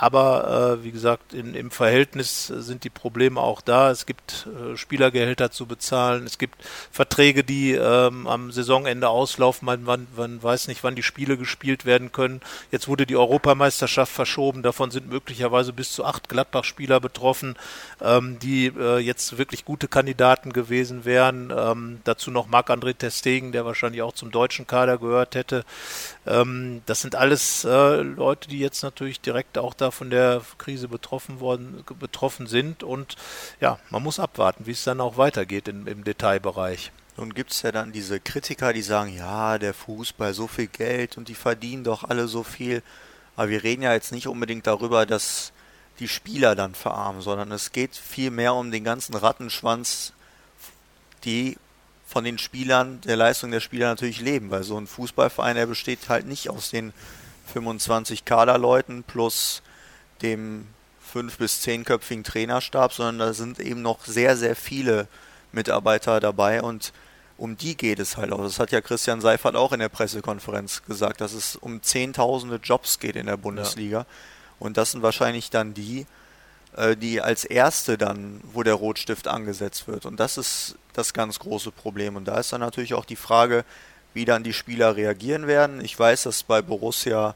aber 0.02 0.80
äh, 0.80 0.84
wie 0.84 0.90
gesagt, 0.90 1.32
in, 1.32 1.54
im 1.54 1.70
Verhältnis 1.70 2.48
sind 2.48 2.86
die 2.86 2.90
Probleme 2.90 3.40
auch 3.40 3.62
da. 3.62 3.92
Es 3.92 4.08
gibt 4.08 4.48
äh, 4.48 4.76
Spielergehälter 4.76 5.52
zu 5.52 5.68
bezahlen. 5.68 6.26
Es 6.26 6.40
gibt 6.40 6.56
Verträge, 6.90 7.44
die 7.44 7.74
ähm, 7.74 8.26
am 8.26 8.52
Saisonende 8.52 9.10
auslaufen. 9.10 9.68
Man, 9.68 9.84
man, 9.84 10.08
man 10.18 10.42
weiß 10.42 10.70
nicht, 10.70 10.84
wann 10.84 10.96
die 10.96 11.04
Spiele 11.04 11.38
gespielt 11.38 11.86
werden 11.86 12.12
können. 12.12 12.42
Jetzt 12.72 12.88
wurde 12.88 13.06
die 13.06 13.16
Europameisterschaft 13.16 14.12
verschoben. 14.12 14.64
Davon 14.64 14.90
sind 14.90 15.08
möglicherweise 15.08 15.72
bis 15.72 15.92
zu 15.92 16.04
acht 16.04 16.30
Gladbach-Spieler 16.30 17.00
betroffen, 17.00 17.56
ähm, 18.02 18.40
die 18.40 18.74
äh, 18.76 18.98
jetzt 18.98 19.38
wirklich 19.38 19.66
gute 19.66 19.88
Kandidaten 19.88 20.52
gewesen 20.52 21.06
wären. 21.06 21.54
Ähm, 21.56 22.00
dazu 22.06 22.32
noch 22.32 22.48
Marc-André 22.48 22.98
Testegen, 22.98 23.52
der 23.52 23.66
wahrscheinlich 23.66 24.02
auch 24.02 24.14
zum 24.14 24.32
deutschen 24.32 24.66
Kader 24.66 24.98
gehört 24.98 25.36
hätte. 25.36 25.64
Ähm, 26.26 26.82
das 26.88 27.02
sind 27.02 27.14
alles 27.14 27.66
äh, 27.66 28.02
Leute, 28.02 28.50
die 28.50 28.58
jetzt 28.58 28.82
natürlich 28.82 29.22
direkt 29.22 29.60
auch 29.60 29.76
da 29.76 29.91
von 29.92 30.10
der 30.10 30.42
Krise 30.58 30.88
betroffen 30.88 31.40
worden, 31.40 31.84
betroffen 32.00 32.48
sind. 32.48 32.84
Und 32.84 33.16
ja, 33.60 33.80
man 33.90 34.04
muss 34.04 34.20
abwarten, 34.20 34.66
wie 34.66 34.72
es 34.72 34.84
dann 34.84 35.02
auch 35.02 35.18
weitergeht 35.18 35.68
in, 35.68 35.88
im 35.88 36.04
Detailbereich. 36.04 36.92
Nun 37.18 37.34
gibt 37.34 37.52
es 37.52 37.62
ja 37.62 37.72
dann 37.72 37.92
diese 37.92 38.20
Kritiker, 38.20 38.74
die 38.74 38.82
sagen, 38.82 39.16
ja, 39.16 39.58
der 39.58 39.74
Fußball, 39.74 40.34
so 40.34 40.48
viel 40.48 40.68
Geld 40.68 41.18
und 41.18 41.28
die 41.28 41.36
verdienen 41.36 41.84
doch 41.84 42.04
alle 42.04 42.28
so 42.28 42.44
viel. 42.44 42.82
Aber 43.36 43.50
wir 43.50 43.64
reden 43.64 43.84
ja 43.84 43.94
jetzt 43.94 44.12
nicht 44.12 44.28
unbedingt 44.28 44.66
darüber, 44.68 45.06
dass 45.06 45.52
die 46.00 46.08
Spieler 46.08 46.56
dann 46.56 46.74
verarmen, 46.74 47.22
sondern 47.22 47.52
es 47.52 47.72
geht 47.72 47.96
vielmehr 47.96 48.54
um 48.54 48.72
den 48.72 48.84
ganzen 48.84 49.14
Rattenschwanz, 49.14 50.14
die 51.26 51.58
von 52.08 52.24
den 52.24 52.38
Spielern, 52.38 53.00
der 53.02 53.16
Leistung 53.16 53.52
der 53.52 53.60
Spieler 53.60 53.88
natürlich 53.88 54.20
leben, 54.20 54.50
weil 54.52 54.64
so 54.64 54.78
ein 54.78 54.88
Fußballverein, 54.88 55.56
der 55.56 55.68
besteht 55.68 56.10
halt 56.10 56.26
nicht 56.26 56.50
aus 56.50 56.70
den 56.70 56.92
25 57.54 58.26
Kaderleuten 58.26 59.04
plus 59.04 59.62
dem 60.22 60.68
fünf- 61.02 61.38
bis 61.38 61.62
zehnköpfigen 61.62 62.24
Trainerstab, 62.24 62.94
sondern 62.94 63.20
da 63.20 63.34
sind 63.34 63.60
eben 63.60 63.82
noch 63.82 64.06
sehr, 64.06 64.38
sehr 64.38 64.56
viele 64.56 65.08
Mitarbeiter 65.52 66.20
dabei 66.20 66.62
und 66.62 66.94
um 67.38 67.58
die 67.58 67.76
geht 67.76 68.00
es 68.00 68.18
halt 68.18 68.32
auch. 68.32 68.44
Das 68.44 68.60
hat 68.60 68.72
ja 68.72 68.82
Christian 68.82 69.20
Seifert 69.20 69.56
auch 69.56 69.72
in 69.72 69.80
der 69.80 69.90
Pressekonferenz 69.90 70.84
gesagt, 70.84 71.22
dass 71.22 71.34
es 71.34 71.56
um 71.56 71.82
zehntausende 71.82 72.58
Jobs 72.58 73.00
geht 73.00 73.16
in 73.16 73.26
der 73.26 73.38
Bundesliga. 73.38 74.00
Ja. 74.00 74.06
Und 74.60 74.78
das 74.78 74.92
sind 74.92 75.02
wahrscheinlich 75.02 75.50
dann 75.50 75.74
die, 75.74 76.06
äh, 76.78 76.96
die 76.96 77.20
als 77.20 77.44
erste 77.44 77.98
dann, 77.98 78.42
wo 78.54 78.62
der 78.62 78.76
Rotstift 78.76 79.28
angesetzt 79.28 79.88
wird. 79.88 80.06
Und 80.06 80.20
das 80.20 80.38
ist 80.38 80.76
das 80.94 81.14
ganz 81.14 81.40
große 81.40 81.72
Problem. 81.72 82.16
Und 82.16 82.26
da 82.26 82.40
ist 82.40 82.54
dann 82.54 82.62
natürlich 82.62 82.94
auch 82.94 83.06
die 83.06 83.16
Frage, 83.16 83.66
wie 84.14 84.26
dann 84.26 84.44
die 84.44 84.54
Spieler 84.54 84.96
reagieren 84.96 85.48
werden. 85.48 85.84
Ich 85.84 85.98
weiß, 85.98 86.24
dass 86.24 86.44
bei 86.44 86.62
Borussia 86.62 87.34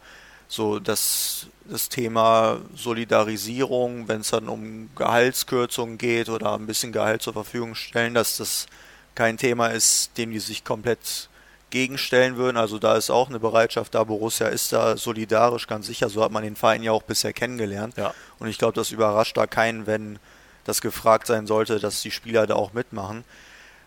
so 0.56 0.80
das, 0.80 1.48
das 1.66 1.90
Thema 1.90 2.60
Solidarisierung, 2.76 4.08
wenn 4.08 4.22
es 4.22 4.30
dann 4.32 4.48
um 4.48 4.90
Gehaltskürzungen 4.96 5.98
geht 5.98 6.30
oder 6.30 6.54
ein 6.54 6.66
bisschen 6.66 6.92
Gehalt 6.92 7.22
zur 7.22 7.34
Verfügung 7.34 7.76
stellen, 7.76 8.14
dass 8.14 8.38
das 8.38 8.68
kein 9.14 9.38
Thema 9.38 9.68
ist, 9.68 10.18
dem 10.18 10.32
die 10.32 10.40
sich 10.40 10.64
komplett 10.64 11.30
gegenstellen 11.70 12.38
würden. 12.38 12.58
Also 12.58 12.80
da 12.80 12.96
ist 12.96 13.10
auch 13.10 13.30
eine 13.30 13.40
Bereitschaft 13.40 13.96
da. 13.96 14.04
Borussia 14.04 14.48
ist 14.48 14.72
da 14.72 14.98
solidarisch, 14.98 15.68
ganz 15.68 15.88
sicher. 15.88 16.10
So 16.10 16.24
hat 16.24 16.32
man 16.32 16.44
den 16.44 16.56
Verein 16.56 16.84
ja 16.84 16.92
auch 16.92 17.04
bisher 17.04 17.34
kennengelernt. 17.34 17.98
Ja. 17.98 18.14
Und 18.40 18.48
ich 18.48 18.58
glaube, 18.58 18.74
das 18.74 18.92
überrascht 18.92 19.36
da 19.36 19.48
keinen, 19.48 19.88
wenn 19.88 20.20
das 20.64 20.82
gefragt 20.82 21.28
sein 21.28 21.48
sollte, 21.48 21.80
dass 21.80 22.02
die 22.02 22.12
Spieler 22.12 22.48
da 22.48 22.56
auch 22.56 22.74
mitmachen. 22.74 23.24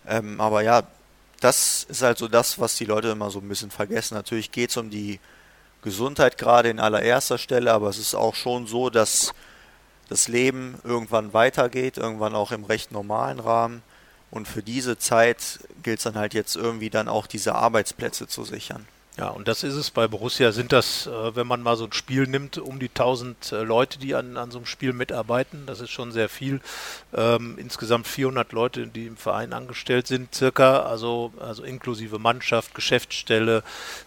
Ähm, 0.06 0.40
aber 0.40 0.62
ja, 0.62 0.82
das 1.40 1.84
ist 1.88 2.02
halt 2.02 2.18
so 2.18 2.28
das, 2.28 2.58
was 2.58 2.76
die 2.76 2.84
Leute 2.84 3.08
immer 3.08 3.30
so 3.30 3.38
ein 3.38 3.48
bisschen 3.48 3.70
vergessen. 3.70 4.14
Natürlich 4.14 4.52
geht 4.52 4.70
es 4.70 4.76
um 4.76 4.90
die 4.90 5.20
Gesundheit 5.82 6.38
gerade 6.38 6.68
in 6.70 6.80
allererster 6.80 7.38
Stelle, 7.38 7.72
aber 7.72 7.88
es 7.88 7.98
ist 7.98 8.14
auch 8.14 8.34
schon 8.34 8.66
so, 8.66 8.90
dass 8.90 9.32
das 10.08 10.28
Leben 10.28 10.78
irgendwann 10.84 11.32
weitergeht, 11.32 11.98
irgendwann 11.98 12.34
auch 12.34 12.52
im 12.52 12.64
recht 12.64 12.92
normalen 12.92 13.40
Rahmen. 13.40 13.82
Und 14.30 14.48
für 14.48 14.62
diese 14.62 14.98
Zeit 14.98 15.60
gilt 15.82 15.98
es 15.98 16.04
dann 16.04 16.16
halt 16.16 16.34
jetzt 16.34 16.56
irgendwie 16.56 16.90
dann 16.90 17.08
auch 17.08 17.26
diese 17.26 17.54
Arbeitsplätze 17.54 18.26
zu 18.26 18.44
sichern. 18.44 18.86
Ja, 19.18 19.30
und 19.30 19.48
das 19.48 19.64
ist 19.64 19.74
es. 19.74 19.90
Bei 19.90 20.06
Borussia 20.06 20.52
sind 20.52 20.70
das, 20.70 21.08
äh, 21.08 21.34
wenn 21.34 21.48
man 21.48 21.60
mal 21.60 21.76
so 21.76 21.86
ein 21.86 21.92
Spiel 21.92 22.28
nimmt, 22.28 22.56
um 22.56 22.78
die 22.78 22.88
1000 22.88 23.50
äh, 23.50 23.62
Leute, 23.64 23.98
die 23.98 24.14
an, 24.14 24.36
an 24.36 24.52
so 24.52 24.58
einem 24.58 24.66
Spiel 24.66 24.92
mitarbeiten. 24.92 25.64
Das 25.66 25.80
ist 25.80 25.90
schon 25.90 26.12
sehr 26.12 26.28
viel. 26.28 26.60
Ähm, 27.12 27.56
insgesamt 27.58 28.06
400 28.06 28.52
Leute, 28.52 28.86
die 28.86 29.08
im 29.08 29.16
Verein 29.16 29.52
angestellt 29.52 30.06
sind, 30.06 30.32
circa. 30.32 30.82
Also, 30.84 31.32
also 31.40 31.64
inklusive 31.64 32.20
Mannschaft, 32.20 32.76
Geschäftsstelle, 32.76 33.64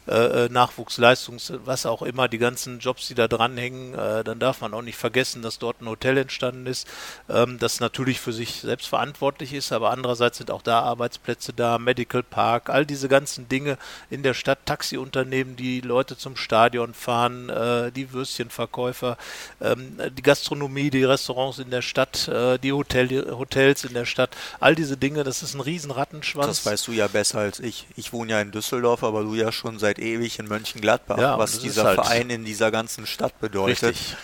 äh, 0.08 0.46
äh 0.46 0.50
Nachwuchsleistungs, 0.50 1.52
was 1.66 1.86
auch 1.86 2.04
immer, 2.04 2.30
die 2.30 2.38
ganzen 2.38 2.80
Jobs, 2.80 3.10
die 3.10 3.16
da 3.16 3.28
dranhängen. 3.28 3.94
Äh, 3.94 4.24
dann 4.24 4.40
darf 4.40 4.62
man 4.62 4.74
auch 4.74 4.82
nicht 4.82 4.98
vergessen, 4.98 5.42
dass 5.42 5.60
dort 5.60 5.82
ein 5.82 5.90
Hotel 5.90 6.18
entstanden 6.20 6.68
ist, 6.68 6.88
ähm, 7.28 7.60
das 7.60 7.82
natürlich 7.82 8.22
für 8.22 8.32
sich 8.32 8.62
selbst 8.62 8.88
verantwortlich 8.88 9.54
ist, 9.54 9.74
aber 9.74 9.92
andererseits 9.92 10.38
sind 10.38 10.52
auch 10.52 10.62
da 10.62 10.80
Arbeitsplätze 10.80 11.52
da, 11.52 11.80
Medical 11.80 12.24
Park, 12.24 12.70
all 12.70 12.86
diese 12.86 13.10
ganzen 13.10 13.50
Dinge 13.50 13.78
in 14.10 14.24
der 14.24 14.34
Stadt, 14.34 14.60
Taxi 14.66 15.01
Unternehmen, 15.02 15.56
die 15.56 15.82
Leute 15.82 16.18
zum 16.18 16.36
Stadion 16.36 16.94
fahren, 16.94 17.50
äh, 17.50 17.92
die 17.92 18.14
Würstchenverkäufer, 18.14 19.18
ähm, 19.62 20.00
die 20.18 20.22
Gastronomie, 20.22 20.90
die 20.90 21.04
Restaurants 21.04 21.60
in 21.60 21.70
der 21.70 21.82
Stadt, 21.82 22.28
äh, 22.28 22.58
die 22.58 22.72
Hotel, 22.72 23.32
Hotels 23.32 23.84
in 23.84 23.94
der 23.94 24.06
Stadt, 24.06 24.32
all 24.60 24.76
diese 24.76 24.98
Dinge, 24.98 25.24
das 25.24 25.44
ist 25.44 25.54
ein 25.54 25.62
riesen 25.62 25.92
Rattenschwanz. 25.92 26.48
Das 26.48 26.66
weißt 26.66 26.88
du 26.88 26.92
ja 26.92 27.08
besser 27.08 27.40
als 27.40 27.60
ich. 27.60 27.88
Ich 27.96 28.14
wohne 28.14 28.32
ja 28.32 28.42
in 28.42 28.52
Düsseldorf, 28.52 29.04
aber 29.04 29.24
du 29.24 29.36
ja 29.36 29.52
schon 29.52 29.80
seit 29.80 30.00
ewig 30.00 30.40
in 30.40 30.48
Mönchengladbach, 30.48 31.18
ja, 31.18 31.38
was 31.38 31.60
dieser 31.60 31.84
halt 31.84 31.96
Verein 31.96 32.30
in 32.30 32.46
dieser 32.46 32.72
ganzen 32.72 33.06
Stadt 33.06 33.40
bedeutet. 33.40 33.84
Richtig 33.84 34.16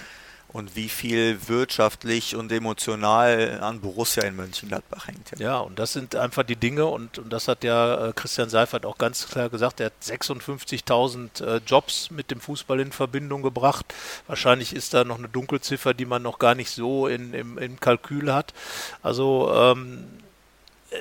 und 0.53 0.75
wie 0.75 0.89
viel 0.89 1.37
wirtschaftlich 1.47 2.35
und 2.35 2.51
emotional 2.51 3.59
an 3.61 3.81
Borussia 3.81 4.23
in 4.23 4.35
Mönchengladbach 4.35 5.07
hängt. 5.07 5.31
Ja, 5.37 5.45
ja 5.45 5.57
und 5.59 5.77
das 5.77 5.93
sind 5.93 6.15
einfach 6.15 6.43
die 6.43 6.55
Dinge 6.55 6.85
und, 6.85 7.19
und 7.19 7.31
das 7.31 7.47
hat 7.47 7.63
ja 7.63 8.07
äh, 8.07 8.13
Christian 8.13 8.49
Seifert 8.49 8.85
auch 8.85 8.97
ganz 8.97 9.27
klar 9.27 9.49
gesagt, 9.49 9.79
er 9.79 9.87
hat 9.87 9.93
56.000 10.01 11.43
äh, 11.43 11.61
Jobs 11.65 12.11
mit 12.11 12.31
dem 12.31 12.39
Fußball 12.39 12.79
in 12.79 12.91
Verbindung 12.91 13.41
gebracht. 13.41 13.93
Wahrscheinlich 14.27 14.73
ist 14.73 14.93
da 14.93 15.03
noch 15.03 15.17
eine 15.17 15.29
Dunkelziffer, 15.29 15.93
die 15.93 16.05
man 16.05 16.21
noch 16.21 16.39
gar 16.39 16.55
nicht 16.55 16.69
so 16.69 17.07
in, 17.07 17.33
im, 17.33 17.57
im 17.57 17.79
Kalkül 17.79 18.33
hat. 18.33 18.53
Also 19.01 19.51
ähm, 19.53 20.05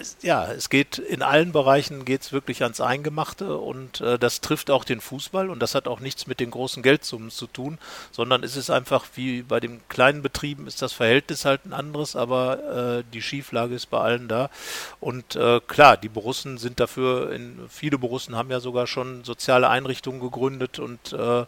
es, 0.01 0.17
ja, 0.23 0.47
es 0.47 0.69
geht 0.69 0.99
in 0.99 1.23
allen 1.23 1.53
Bereichen 1.53 2.05
geht 2.05 2.23
es 2.23 2.33
wirklich 2.33 2.63
ans 2.63 2.81
Eingemachte 2.81 3.57
und 3.57 4.01
äh, 4.01 4.19
das 4.19 4.41
trifft 4.41 4.71
auch 4.71 4.85
den 4.85 5.01
Fußball 5.01 5.51
und 5.51 5.61
das 5.61 5.75
hat 5.75 5.89
auch 5.89 6.01
nichts 6.01 6.27
mit 6.27 6.41
den 6.41 6.51
großen 6.51 6.83
Geldsummen 6.83 7.31
zu 7.31 7.47
tun, 7.47 7.79
sondern 8.11 8.43
es 8.43 8.57
ist 8.57 8.71
einfach 8.71 9.05
wie 9.15 9.43
bei 9.43 9.61
den 9.61 9.81
kleinen 9.89 10.23
Betrieben 10.23 10.67
ist 10.67 10.83
das 10.83 10.93
Verhältnis 10.93 11.45
halt 11.45 11.65
ein 11.65 11.73
anderes, 11.73 12.17
aber 12.17 12.99
äh, 12.99 13.05
die 13.13 13.23
Schieflage 13.23 13.75
ist 13.75 13.87
bei 13.87 14.01
allen 14.01 14.29
da 14.29 14.51
und 15.01 15.37
äh, 15.37 15.61
klar, 15.61 15.97
die 15.97 16.09
Borussen 16.09 16.59
sind 16.59 16.81
dafür, 16.81 17.33
in, 17.33 17.61
viele 17.69 17.99
Borussen 17.99 18.37
haben 18.37 18.51
ja 18.51 18.61
sogar 18.61 18.87
schon 18.87 19.25
soziale 19.25 19.69
Einrichtungen 19.69 20.21
gegründet 20.21 20.79
und 20.79 21.13
äh, 21.13 21.45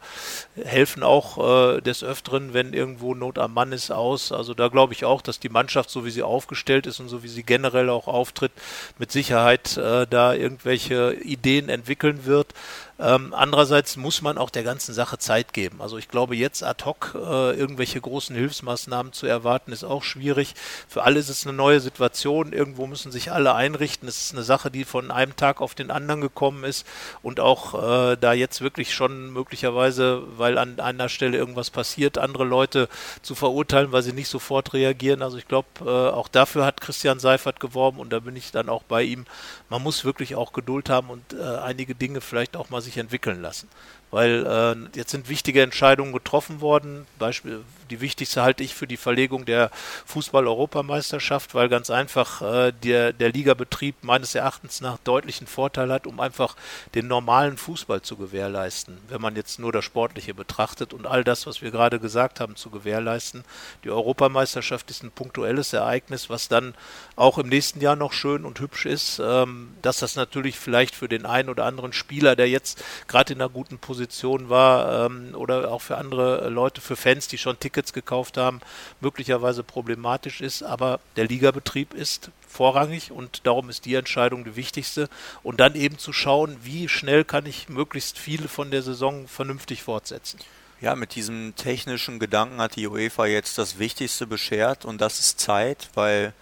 helfen 0.63 1.03
auch 1.03 1.77
äh, 1.77 1.81
des 1.81 2.05
Öfteren, 2.05 2.55
wenn 2.55 2.73
irgendwo 2.73 3.15
Not 3.15 3.39
am 3.39 3.55
Mann 3.55 3.73
ist, 3.73 3.91
aus. 3.91 4.33
Also 4.33 4.55
da 4.55 4.69
glaube 4.69 4.93
ich 4.93 5.05
auch, 5.05 5.23
dass 5.23 5.41
die 5.41 5.49
Mannschaft, 5.49 5.91
so 5.91 6.05
wie 6.05 6.11
sie 6.11 6.23
aufgestellt 6.23 6.87
ist 6.87 7.01
und 7.01 7.09
so 7.09 7.23
wie 7.23 7.29
sie 7.29 7.43
generell 7.43 7.91
auch 7.91 8.07
auf 8.07 8.33
auftritt, 8.39 8.53
mit 8.99 9.11
Sicherheit 9.13 9.77
äh, 9.77 10.07
da 10.07 10.33
irgendwelche 10.35 11.15
Ideen 11.15 11.69
entwickeln 11.69 12.25
wird. 12.25 12.55
Ähm, 13.01 13.33
andererseits 13.33 13.97
muss 13.97 14.23
man 14.23 14.39
auch 14.39 14.51
der 14.51 14.65
ganzen 14.65 14.93
Sache 14.93 15.19
Zeit 15.19 15.53
geben. 15.53 15.81
Also 15.81 15.99
ich 15.99 16.09
glaube, 16.09 16.35
jetzt 16.35 16.65
ad 16.65 16.85
hoc 16.85 17.15
äh, 17.15 17.53
irgendwelche 17.53 18.01
großen 18.01 18.35
Hilfsmaßnahmen 18.35 19.13
zu 19.13 19.27
erwarten, 19.27 19.71
ist 19.71 19.85
auch 19.85 20.03
schwierig. 20.03 20.55
Für 20.89 21.05
alle 21.05 21.21
ist 21.21 21.29
es 21.29 21.47
eine 21.47 21.57
neue 21.57 21.81
Situation. 21.81 22.53
Irgendwo 22.53 22.89
müssen 22.89 23.13
sich 23.13 23.31
alle 23.31 23.55
einrichten. 23.55 24.09
Es 24.09 24.23
ist 24.23 24.33
eine 24.33 24.43
Sache, 24.43 24.73
die 24.73 24.85
von 24.85 25.13
einem 25.13 25.37
Tag 25.37 25.61
auf 25.61 25.77
den 25.77 25.93
anderen 25.93 26.21
gekommen 26.21 26.65
ist 26.65 26.85
und 27.23 27.39
auch 27.39 27.75
äh, 27.75 28.17
da 28.17 28.33
jetzt 28.33 28.63
wirklich 28.63 28.93
schon 28.93 29.33
möglicherweise, 29.33 30.23
weil 30.37 30.59
an 30.59 30.81
einer 30.81 31.09
Stelle 31.09 31.39
irgendwas 31.39 31.71
passiert, 31.71 32.19
andere 32.19 32.45
Leute 32.45 32.89
zu 33.23 33.37
verurteilen, 33.37 33.93
weil 33.93 34.03
sie 34.03 34.13
nicht 34.13 34.29
sofort 34.29 34.75
reagieren. 34.75 35.23
Also 35.23 35.39
ich 35.39 35.47
glaube, 35.47 35.69
äh, 35.83 35.89
auch 35.89 36.27
dafür 36.27 36.65
hat 36.65 36.81
Christian 36.81 37.21
Seifert 37.21 37.61
geworben 37.61 38.01
und 38.01 38.13
da 38.13 38.19
bin 38.19 38.35
ich 38.35 38.51
dann 38.51 38.69
auch 38.69 38.83
bei 38.83 39.05
ihm. 39.05 39.25
Man 39.69 39.83
muss 39.85 40.05
wirklich 40.05 40.35
auch 40.35 40.53
Geduld 40.53 40.91
haben 40.91 41.11
und 41.11 41.33
äh, 41.33 41.59
einige 41.59 41.95
Dinge 41.95 42.21
vielleicht 42.21 42.57
auch 42.57 42.71
mal 42.71 42.83
sich 42.89 42.99
entwickeln 42.99 43.41
lassen 43.41 43.69
weil 44.11 44.47
äh, 44.47 44.97
jetzt 44.97 45.11
sind 45.11 45.29
wichtige 45.29 45.63
Entscheidungen 45.63 46.13
getroffen 46.13 46.61
worden. 46.61 47.07
Beispiel, 47.19 47.63
die 47.91 48.01
wichtigste 48.01 48.43
halte 48.43 48.63
ich 48.63 48.75
für 48.75 48.87
die 48.87 48.97
Verlegung 48.97 49.45
der 49.45 49.71
Fußball-Europameisterschaft, 50.07 51.55
weil 51.55 51.69
ganz 51.69 51.91
einfach 51.91 52.43
äh, 52.43 52.73
der, 52.73 53.13
der 53.13 53.31
Ligabetrieb 53.33 53.97
meines 54.03 54.35
Erachtens 54.35 54.81
nach 54.81 54.99
deutlichen 54.99 55.47
Vorteil 55.47 55.93
hat, 55.93 56.07
um 56.07 56.21
einfach 56.21 56.57
den 56.95 57.07
normalen 57.07 57.57
Fußball 57.57 58.03
zu 58.03 58.17
gewährleisten, 58.17 58.99
wenn 59.09 59.21
man 59.21 59.37
jetzt 59.37 59.59
nur 59.59 59.73
das 59.73 59.85
Sportliche 59.85 60.35
betrachtet 60.35 60.95
und 60.95 61.07
all 61.07 61.25
das, 61.25 61.47
was 61.47 61.63
wir 61.63 61.71
gerade 61.71 62.01
gesagt 62.01 62.41
haben, 62.41 62.57
zu 62.57 62.71
gewährleisten. 62.71 63.45
Die 63.85 63.91
Europameisterschaft 63.91 64.91
ist 64.91 65.03
ein 65.03 65.11
punktuelles 65.11 65.73
Ereignis, 65.73 66.31
was 66.31 66.49
dann 66.49 66.75
auch 67.17 67.39
im 67.39 67.49
nächsten 67.49 67.81
Jahr 67.81 67.97
noch 67.97 68.13
schön 68.13 68.45
und 68.45 68.61
hübsch 68.61 68.87
ist, 68.87 69.21
ähm, 69.23 69.71
dass 69.83 69.99
das 69.99 70.17
natürlich 70.17 70.59
vielleicht 70.59 70.95
für 70.95 71.09
den 71.09 71.27
einen 71.27 71.49
oder 71.49 71.65
anderen 71.65 71.93
Spieler, 71.93 72.37
der 72.37 72.49
jetzt 72.49 72.83
gerade 73.07 73.33
in 73.33 73.41
einer 73.41 73.49
guten 73.49 73.79
Position 73.79 73.98
Position 73.99 74.49
war 74.49 75.07
ähm, 75.07 75.35
oder 75.35 75.73
auch 75.73 75.83
für 75.83 75.99
andere 75.99 76.49
Leute, 76.51 76.81
für 76.81 76.95
Fans, 76.95 77.27
die 77.27 77.37
schon 77.37 77.59
Tickets 77.59 77.93
gekauft 77.93 78.37
haben, 78.37 78.61
möglicherweise 79.01 79.65
problematisch 79.65 80.41
ist. 80.41 80.63
Aber 80.63 81.01
der 81.17 81.27
Ligabetrieb 81.27 81.95
ist 81.95 82.31
vorrangig 82.47 83.11
und 83.11 83.45
darum 83.45 83.69
ist 83.69 83.87
die 83.87 83.97
Entscheidung 83.97 84.45
die 84.45 84.55
wichtigste. 84.55 85.09
Und 85.43 85.59
dann 85.59 85.75
eben 85.75 85.99
zu 85.99 86.13
schauen, 86.13 86.59
wie 86.63 86.89
schnell 86.89 87.25
kann 87.25 87.45
ich 87.45 87.69
möglichst 87.69 88.19
viele 88.19 88.47
von 88.47 88.71
der 88.71 88.83
Saison 88.83 89.27
vernünftig 89.27 89.83
fortsetzen. 89.83 90.39
Ja, 90.81 90.95
mit 90.95 91.17
diesem 91.17 91.57
technischen 91.57 92.21
Gedanken 92.21 92.61
hat 92.61 92.77
die 92.77 92.87
UEFA 92.87 93.27
jetzt 93.27 93.59
das 93.59 93.81
Wichtigste 93.81 94.29
beschert 94.29 94.85
und 94.85 95.01
das 95.01 95.19
ist 95.19 95.41
Zeit, 95.41 95.89
weil 95.95 96.33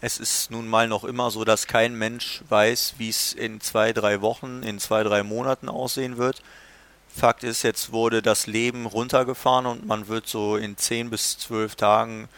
es 0.00 0.18
ist 0.18 0.50
nun 0.50 0.66
mal 0.66 0.88
noch 0.88 1.04
immer 1.04 1.30
so, 1.30 1.44
dass 1.44 1.68
kein 1.68 1.94
Mensch 1.94 2.42
weiß, 2.48 2.94
wie 2.98 3.08
es 3.08 3.32
in 3.32 3.60
zwei, 3.60 3.92
drei 3.92 4.20
Wochen, 4.20 4.64
in 4.64 4.80
zwei, 4.80 5.04
drei 5.04 5.22
Monaten 5.22 5.68
aussehen 5.68 6.16
wird. 6.16 6.42
Fakt 7.18 7.42
ist, 7.42 7.64
jetzt 7.64 7.90
wurde 7.90 8.22
das 8.22 8.46
Leben 8.46 8.86
runtergefahren 8.86 9.66
und 9.66 9.84
man 9.84 10.06
wird 10.06 10.28
so 10.28 10.56
in 10.56 10.76
10 10.76 11.10
bis 11.10 11.36
12 11.38 11.74
Tagen 11.74 12.28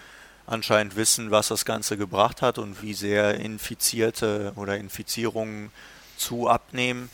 anscheinend 0.47 0.97
wissen, 0.97 1.31
was 1.31 1.49
das 1.49 1.67
Ganze 1.67 1.99
gebracht 1.99 2.41
hat 2.41 2.57
und 2.57 2.81
wie 2.81 2.95
sehr 2.95 3.35
Infizierte 3.35 4.55
oder 4.57 4.79
Infizierungen 4.79 5.71
zu 6.17 6.49
abnehmen 6.49 7.11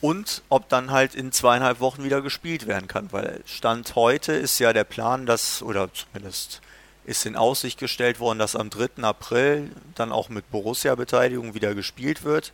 und 0.00 0.42
ob 0.50 0.68
dann 0.68 0.92
halt 0.92 1.16
in 1.16 1.32
zweieinhalb 1.32 1.80
Wochen 1.80 2.04
wieder 2.04 2.22
gespielt 2.22 2.68
werden 2.68 2.86
kann, 2.86 3.08
weil 3.10 3.42
Stand 3.44 3.96
heute 3.96 4.32
ist 4.32 4.60
ja 4.60 4.72
der 4.72 4.84
Plan, 4.84 5.26
dass, 5.26 5.64
oder 5.64 5.92
zumindest 5.92 6.60
ist 7.04 7.26
in 7.26 7.34
Aussicht 7.34 7.80
gestellt 7.80 8.20
worden, 8.20 8.38
dass 8.38 8.54
am 8.54 8.70
3. 8.70 9.02
April 9.02 9.72
dann 9.96 10.12
auch 10.12 10.28
mit 10.28 10.48
Borussia-Beteiligung 10.52 11.54
wieder 11.54 11.74
gespielt 11.74 12.22
wird. 12.22 12.52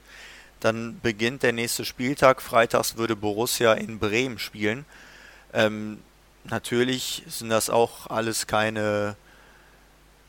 Dann 0.60 1.00
beginnt 1.00 1.42
der 1.42 1.52
nächste 1.52 1.84
Spieltag. 1.84 2.42
Freitags 2.42 2.96
würde 2.96 3.16
Borussia 3.16 3.74
in 3.74 3.98
Bremen 3.98 4.38
spielen. 4.38 4.84
Ähm, 5.52 5.98
natürlich 6.44 7.22
sind 7.28 7.50
das 7.50 7.70
auch 7.70 8.08
alles 8.08 8.46
keine 8.46 9.16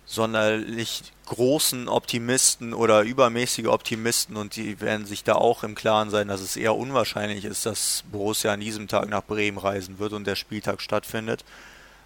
sonderlich 0.05 1.11
großen 1.25 1.89
Optimisten 1.89 2.73
oder 2.73 3.01
übermäßige 3.01 3.67
Optimisten 3.67 4.37
und 4.37 4.55
die 4.55 4.79
werden 4.79 5.05
sich 5.05 5.25
da 5.25 5.33
auch 5.33 5.63
im 5.63 5.75
Klaren 5.75 6.09
sein, 6.09 6.29
dass 6.29 6.39
es 6.39 6.55
eher 6.55 6.75
unwahrscheinlich 6.75 7.43
ist, 7.43 7.65
dass 7.65 8.05
Borussia 8.09 8.53
an 8.53 8.61
diesem 8.61 8.87
Tag 8.87 9.09
nach 9.09 9.23
Bremen 9.23 9.57
reisen 9.57 9.99
wird 9.99 10.13
und 10.13 10.25
der 10.25 10.35
Spieltag 10.35 10.81
stattfindet. 10.81 11.43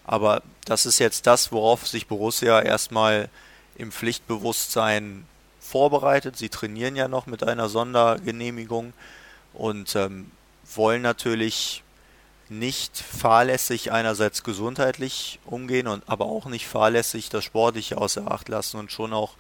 Aber 0.03 0.41
das 0.65 0.87
ist 0.87 0.97
jetzt 0.97 1.27
das, 1.27 1.51
worauf 1.51 1.87
sich 1.87 2.07
Borussia 2.07 2.59
erstmal 2.59 3.29
im 3.75 3.91
Pflichtbewusstsein 3.91 5.25
vorbereitet. 5.71 6.37
Sie 6.37 6.49
trainieren 6.49 6.95
ja 6.95 7.07
noch 7.07 7.25
mit 7.25 7.43
einer 7.43 7.69
Sondergenehmigung 7.69 8.93
und 9.53 9.95
ähm, 9.95 10.31
wollen 10.75 11.01
natürlich 11.01 11.83
nicht 12.49 12.97
fahrlässig 12.97 13.93
einerseits 13.93 14.43
gesundheitlich 14.43 15.39
umgehen 15.45 15.87
und 15.87 16.03
aber 16.07 16.25
auch 16.25 16.47
nicht 16.47 16.67
fahrlässig 16.67 17.29
das 17.29 17.45
Sportliche 17.45 17.97
außer 17.97 18.29
Acht 18.29 18.49
lassen 18.49 18.77
und 18.77 18.91
schon 18.91 19.13
auch 19.13 19.35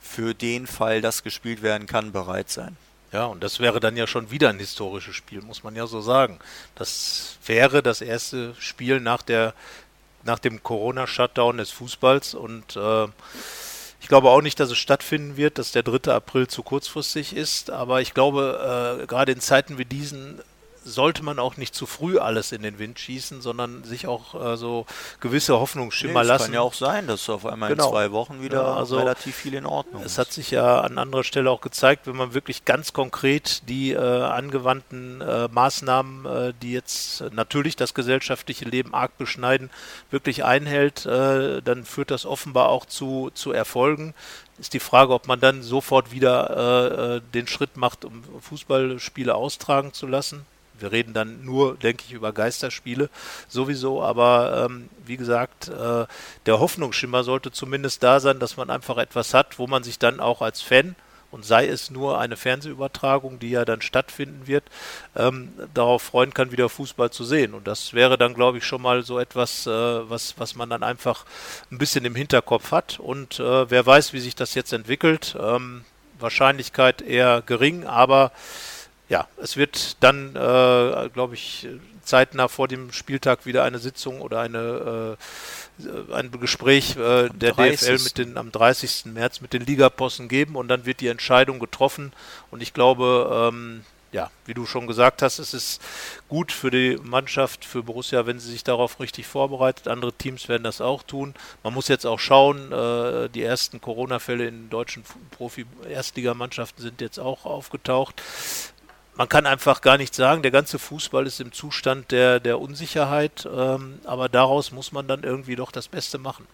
für 0.00 0.34
den 0.34 0.68
Fall, 0.68 1.00
dass 1.00 1.24
gespielt 1.24 1.62
werden 1.62 1.88
kann, 1.88 2.12
bereit 2.12 2.50
sein. 2.50 2.76
Ja, 3.10 3.26
und 3.26 3.42
das 3.42 3.58
wäre 3.58 3.80
dann 3.80 3.96
ja 3.96 4.06
schon 4.06 4.30
wieder 4.30 4.50
ein 4.50 4.58
historisches 4.58 5.16
Spiel, 5.16 5.40
muss 5.40 5.64
man 5.64 5.74
ja 5.74 5.86
so 5.86 6.00
sagen. 6.00 6.38
Das 6.74 7.38
wäre 7.44 7.82
das 7.82 8.00
erste 8.00 8.54
Spiel 8.58 9.00
nach 9.00 9.22
der 9.22 9.54
nach 10.24 10.38
dem 10.38 10.62
Corona-Shutdown 10.62 11.58
des 11.58 11.70
Fußballs 11.70 12.34
und 12.34 12.76
äh, 12.76 13.06
ich 14.04 14.08
glaube 14.08 14.28
auch 14.28 14.42
nicht, 14.42 14.60
dass 14.60 14.70
es 14.70 14.76
stattfinden 14.76 15.38
wird, 15.38 15.56
dass 15.56 15.72
der 15.72 15.82
3. 15.82 16.12
April 16.12 16.46
zu 16.46 16.62
kurzfristig 16.62 17.34
ist, 17.34 17.70
aber 17.70 18.02
ich 18.02 18.12
glaube, 18.12 19.00
äh, 19.00 19.06
gerade 19.06 19.32
in 19.32 19.40
Zeiten 19.40 19.78
wie 19.78 19.86
diesen 19.86 20.42
sollte 20.84 21.22
man 21.22 21.38
auch 21.38 21.56
nicht 21.56 21.74
zu 21.74 21.86
früh 21.86 22.18
alles 22.18 22.52
in 22.52 22.62
den 22.62 22.78
Wind 22.78 22.98
schießen, 22.98 23.40
sondern 23.40 23.84
sich 23.84 24.06
auch 24.06 24.34
äh, 24.34 24.56
so 24.56 24.86
gewisse 25.20 25.58
Hoffnungsschimmer 25.58 26.22
nee, 26.22 26.28
lassen. 26.28 26.42
Es 26.42 26.46
kann 26.46 26.54
ja 26.54 26.60
auch 26.60 26.74
sein, 26.74 27.06
dass 27.06 27.28
auf 27.28 27.46
einmal 27.46 27.70
genau. 27.70 27.86
in 27.86 27.90
zwei 27.90 28.12
Wochen 28.12 28.42
wieder 28.42 28.62
ja, 28.62 28.74
also 28.74 28.98
relativ 28.98 29.34
viel 29.34 29.54
in 29.54 29.66
Ordnung 29.66 30.02
es 30.02 30.06
ist. 30.06 30.12
Es 30.12 30.18
hat 30.18 30.32
sich 30.32 30.50
ja 30.50 30.80
an 30.80 30.98
anderer 30.98 31.24
Stelle 31.24 31.50
auch 31.50 31.60
gezeigt, 31.60 32.06
wenn 32.06 32.16
man 32.16 32.34
wirklich 32.34 32.64
ganz 32.64 32.92
konkret 32.92 33.68
die 33.68 33.92
äh, 33.92 33.98
angewandten 33.98 35.20
äh, 35.20 35.48
Maßnahmen, 35.48 36.26
äh, 36.26 36.52
die 36.62 36.72
jetzt 36.72 37.24
natürlich 37.32 37.76
das 37.76 37.94
gesellschaftliche 37.94 38.64
Leben 38.64 38.94
arg 38.94 39.16
beschneiden, 39.18 39.70
wirklich 40.10 40.44
einhält, 40.44 41.06
äh, 41.06 41.62
dann 41.62 41.84
führt 41.84 42.10
das 42.10 42.26
offenbar 42.26 42.68
auch 42.68 42.86
zu, 42.86 43.30
zu 43.34 43.52
Erfolgen 43.52 44.14
ist 44.58 44.72
die 44.72 44.80
Frage, 44.80 45.12
ob 45.12 45.26
man 45.26 45.40
dann 45.40 45.62
sofort 45.62 46.12
wieder 46.12 46.50
äh, 46.50 47.16
äh 47.16 47.20
den 47.34 47.46
Schritt 47.48 47.76
macht, 47.76 48.04
um 48.04 48.22
Fußballspiele 48.40 49.34
austragen 49.34 49.92
zu 49.92 50.06
lassen. 50.06 50.46
Wir 50.78 50.92
reden 50.92 51.14
dann 51.14 51.44
nur, 51.44 51.76
denke 51.76 52.04
ich, 52.06 52.12
über 52.12 52.32
Geisterspiele 52.32 53.08
sowieso, 53.48 54.02
aber 54.02 54.66
ähm, 54.66 54.88
wie 55.06 55.16
gesagt, 55.16 55.68
äh, 55.68 56.06
der 56.46 56.60
Hoffnungsschimmer 56.60 57.24
sollte 57.24 57.52
zumindest 57.52 58.02
da 58.02 58.20
sein, 58.20 58.40
dass 58.40 58.56
man 58.56 58.70
einfach 58.70 58.98
etwas 58.98 59.34
hat, 59.34 59.58
wo 59.58 59.66
man 59.66 59.84
sich 59.84 59.98
dann 59.98 60.20
auch 60.20 60.42
als 60.42 60.62
Fan 60.62 60.96
und 61.34 61.44
sei 61.44 61.66
es 61.66 61.90
nur 61.90 62.20
eine 62.20 62.36
Fernsehübertragung, 62.36 63.40
die 63.40 63.50
ja 63.50 63.64
dann 63.64 63.82
stattfinden 63.82 64.46
wird, 64.46 64.62
ähm, 65.16 65.52
darauf 65.74 66.00
freuen 66.02 66.32
kann, 66.32 66.52
wieder 66.52 66.68
Fußball 66.68 67.10
zu 67.10 67.24
sehen. 67.24 67.54
Und 67.54 67.66
das 67.66 67.92
wäre 67.92 68.16
dann, 68.16 68.34
glaube 68.34 68.58
ich, 68.58 68.64
schon 68.64 68.80
mal 68.80 69.02
so 69.02 69.18
etwas, 69.18 69.66
äh, 69.66 69.70
was, 69.70 70.38
was 70.38 70.54
man 70.54 70.70
dann 70.70 70.84
einfach 70.84 71.24
ein 71.72 71.78
bisschen 71.78 72.04
im 72.04 72.14
Hinterkopf 72.14 72.70
hat. 72.70 73.00
Und 73.00 73.40
äh, 73.40 73.68
wer 73.68 73.84
weiß, 73.84 74.12
wie 74.12 74.20
sich 74.20 74.36
das 74.36 74.54
jetzt 74.54 74.72
entwickelt. 74.72 75.36
Ähm, 75.36 75.84
Wahrscheinlichkeit 76.20 77.02
eher 77.02 77.42
gering, 77.44 77.84
aber 77.84 78.30
ja, 79.08 79.28
es 79.36 79.56
wird 79.56 80.02
dann, 80.02 80.30
äh, 80.30 81.08
glaube 81.10 81.34
ich, 81.34 81.68
zeitnah 82.02 82.48
vor 82.48 82.68
dem 82.68 82.92
Spieltag 82.92 83.46
wieder 83.46 83.64
eine 83.64 83.78
Sitzung 83.78 84.20
oder 84.20 84.40
eine, 84.40 85.16
äh, 85.78 86.12
ein 86.12 86.30
Gespräch 86.32 86.96
äh, 86.96 87.28
der 87.30 87.52
30. 87.52 87.80
DFL 87.80 88.04
mit 88.04 88.18
den, 88.18 88.36
am 88.38 88.52
30. 88.52 89.06
März 89.06 89.40
mit 89.40 89.52
den 89.52 89.64
Ligaposten 89.64 90.28
geben 90.28 90.56
und 90.56 90.68
dann 90.68 90.86
wird 90.86 91.00
die 91.00 91.08
Entscheidung 91.08 91.58
getroffen. 91.58 92.12
Und 92.50 92.62
ich 92.62 92.72
glaube, 92.72 93.50
ähm, 93.52 93.84
ja, 94.12 94.30
wie 94.46 94.54
du 94.54 94.64
schon 94.64 94.86
gesagt 94.86 95.22
hast, 95.22 95.40
es 95.40 95.54
ist 95.54 95.82
gut 96.28 96.52
für 96.52 96.70
die 96.70 96.98
Mannschaft, 97.02 97.64
für 97.64 97.82
Borussia, 97.82 98.26
wenn 98.26 98.38
sie 98.38 98.52
sich 98.52 98.62
darauf 98.62 99.00
richtig 99.00 99.26
vorbereitet. 99.26 99.88
Andere 99.88 100.12
Teams 100.12 100.48
werden 100.48 100.62
das 100.62 100.80
auch 100.80 101.02
tun. 101.02 101.34
Man 101.64 101.74
muss 101.74 101.88
jetzt 101.88 102.06
auch 102.06 102.20
schauen, 102.20 102.70
äh, 102.70 103.28
die 103.28 103.42
ersten 103.42 103.80
Corona-Fälle 103.80 104.46
in 104.46 104.70
deutschen 104.70 105.02
Profi-Erstligamannschaften 105.32 106.80
sind 106.80 107.00
jetzt 107.00 107.18
auch 107.18 107.44
aufgetaucht 107.44 108.22
man 109.16 109.28
kann 109.28 109.46
einfach 109.46 109.80
gar 109.80 109.96
nicht 109.96 110.14
sagen, 110.14 110.42
der 110.42 110.50
ganze 110.50 110.78
Fußball 110.78 111.26
ist 111.26 111.40
im 111.40 111.52
Zustand 111.52 112.10
der, 112.10 112.40
der 112.40 112.60
Unsicherheit, 112.60 113.48
ähm, 113.50 114.00
aber 114.04 114.28
daraus 114.28 114.72
muss 114.72 114.92
man 114.92 115.06
dann 115.06 115.22
irgendwie 115.22 115.56
doch 115.56 115.70
das 115.70 115.88
Beste 115.88 116.18
machen. 116.18 116.46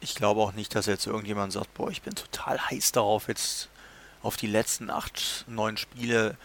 Ich 0.00 0.14
glaube 0.14 0.40
auch 0.42 0.52
nicht, 0.52 0.74
dass 0.74 0.86
jetzt 0.86 1.06
irgendjemand 1.06 1.52
sagt, 1.52 1.74
boah, 1.74 1.90
ich 1.90 2.02
bin 2.02 2.14
total 2.14 2.60
heiß 2.70 2.92
darauf, 2.92 3.28
jetzt 3.28 3.68
auf 4.22 4.36
die 4.36 4.46
letzten 4.46 4.90
acht, 4.90 5.44
neun 5.48 5.76
Spiele. 5.76 6.36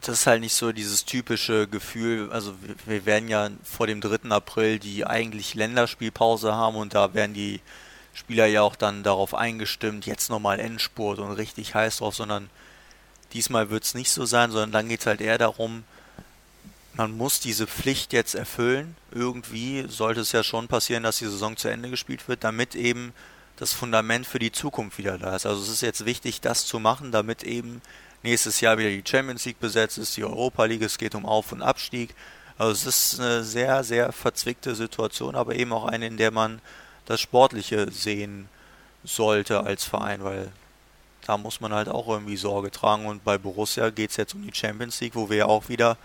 Das 0.00 0.20
ist 0.20 0.26
halt 0.26 0.40
nicht 0.40 0.54
so 0.54 0.72
dieses 0.72 1.04
typische 1.04 1.66
Gefühl, 1.66 2.30
also 2.32 2.54
wir, 2.62 2.74
wir 2.86 3.06
werden 3.06 3.28
ja 3.28 3.50
vor 3.64 3.86
dem 3.86 4.00
3. 4.00 4.30
April 4.30 4.78
die 4.78 5.04
eigentlich 5.04 5.54
Länderspielpause 5.54 6.54
haben 6.54 6.76
und 6.76 6.94
da 6.94 7.12
werden 7.12 7.34
die 7.34 7.60
Spieler 8.14 8.46
ja 8.46 8.62
auch 8.62 8.76
dann 8.76 9.02
darauf 9.02 9.34
eingestimmt, 9.34 10.06
jetzt 10.06 10.30
nochmal 10.30 10.58
Endspurt 10.58 11.18
und 11.18 11.32
richtig 11.32 11.74
heiß 11.74 11.98
drauf, 11.98 12.14
sondern 12.14 12.48
Diesmal 13.36 13.68
wird 13.68 13.84
es 13.84 13.92
nicht 13.92 14.10
so 14.10 14.24
sein, 14.24 14.50
sondern 14.50 14.72
dann 14.72 14.88
geht 14.88 15.00
es 15.00 15.06
halt 15.06 15.20
eher 15.20 15.36
darum, 15.36 15.84
man 16.94 17.14
muss 17.14 17.38
diese 17.38 17.66
Pflicht 17.66 18.14
jetzt 18.14 18.34
erfüllen. 18.34 18.96
Irgendwie 19.12 19.84
sollte 19.90 20.22
es 20.22 20.32
ja 20.32 20.42
schon 20.42 20.68
passieren, 20.68 21.02
dass 21.02 21.18
die 21.18 21.26
Saison 21.26 21.54
zu 21.54 21.68
Ende 21.68 21.90
gespielt 21.90 22.28
wird, 22.28 22.44
damit 22.44 22.74
eben 22.74 23.12
das 23.56 23.74
Fundament 23.74 24.26
für 24.26 24.38
die 24.38 24.52
Zukunft 24.52 24.96
wieder 24.96 25.18
da 25.18 25.36
ist. 25.36 25.44
Also 25.44 25.62
es 25.62 25.68
ist 25.68 25.82
jetzt 25.82 26.06
wichtig, 26.06 26.40
das 26.40 26.64
zu 26.64 26.80
machen, 26.80 27.12
damit 27.12 27.42
eben 27.42 27.82
nächstes 28.22 28.62
Jahr 28.62 28.78
wieder 28.78 28.88
die 28.88 29.04
Champions 29.06 29.44
League 29.44 29.60
besetzt 29.60 29.98
ist, 29.98 30.16
die 30.16 30.24
Europa 30.24 30.64
League, 30.64 30.80
es 30.80 30.96
geht 30.96 31.14
um 31.14 31.26
Auf- 31.26 31.52
und 31.52 31.60
Abstieg. 31.60 32.14
Also 32.56 32.72
es 32.72 32.86
ist 32.86 33.20
eine 33.20 33.44
sehr, 33.44 33.84
sehr 33.84 34.12
verzwickte 34.12 34.74
Situation, 34.74 35.34
aber 35.34 35.56
eben 35.56 35.74
auch 35.74 35.84
eine, 35.84 36.06
in 36.06 36.16
der 36.16 36.30
man 36.30 36.62
das 37.04 37.20
Sportliche 37.20 37.92
sehen 37.92 38.48
sollte 39.04 39.60
als 39.60 39.84
Verein, 39.84 40.24
weil 40.24 40.50
da 41.26 41.36
muss 41.36 41.60
man 41.60 41.72
halt 41.72 41.88
auch 41.88 42.08
irgendwie 42.08 42.36
Sorge 42.36 42.70
tragen. 42.70 43.06
Und 43.06 43.24
bei 43.24 43.38
Borussia 43.38 43.90
geht 43.90 44.10
es 44.10 44.16
jetzt 44.16 44.34
um 44.34 44.42
die 44.42 44.54
Champions 44.54 45.00
League, 45.00 45.14
wo 45.14 45.28
wir 45.28 45.36
ja 45.38 45.46
auch 45.46 45.68
wieder 45.68 45.96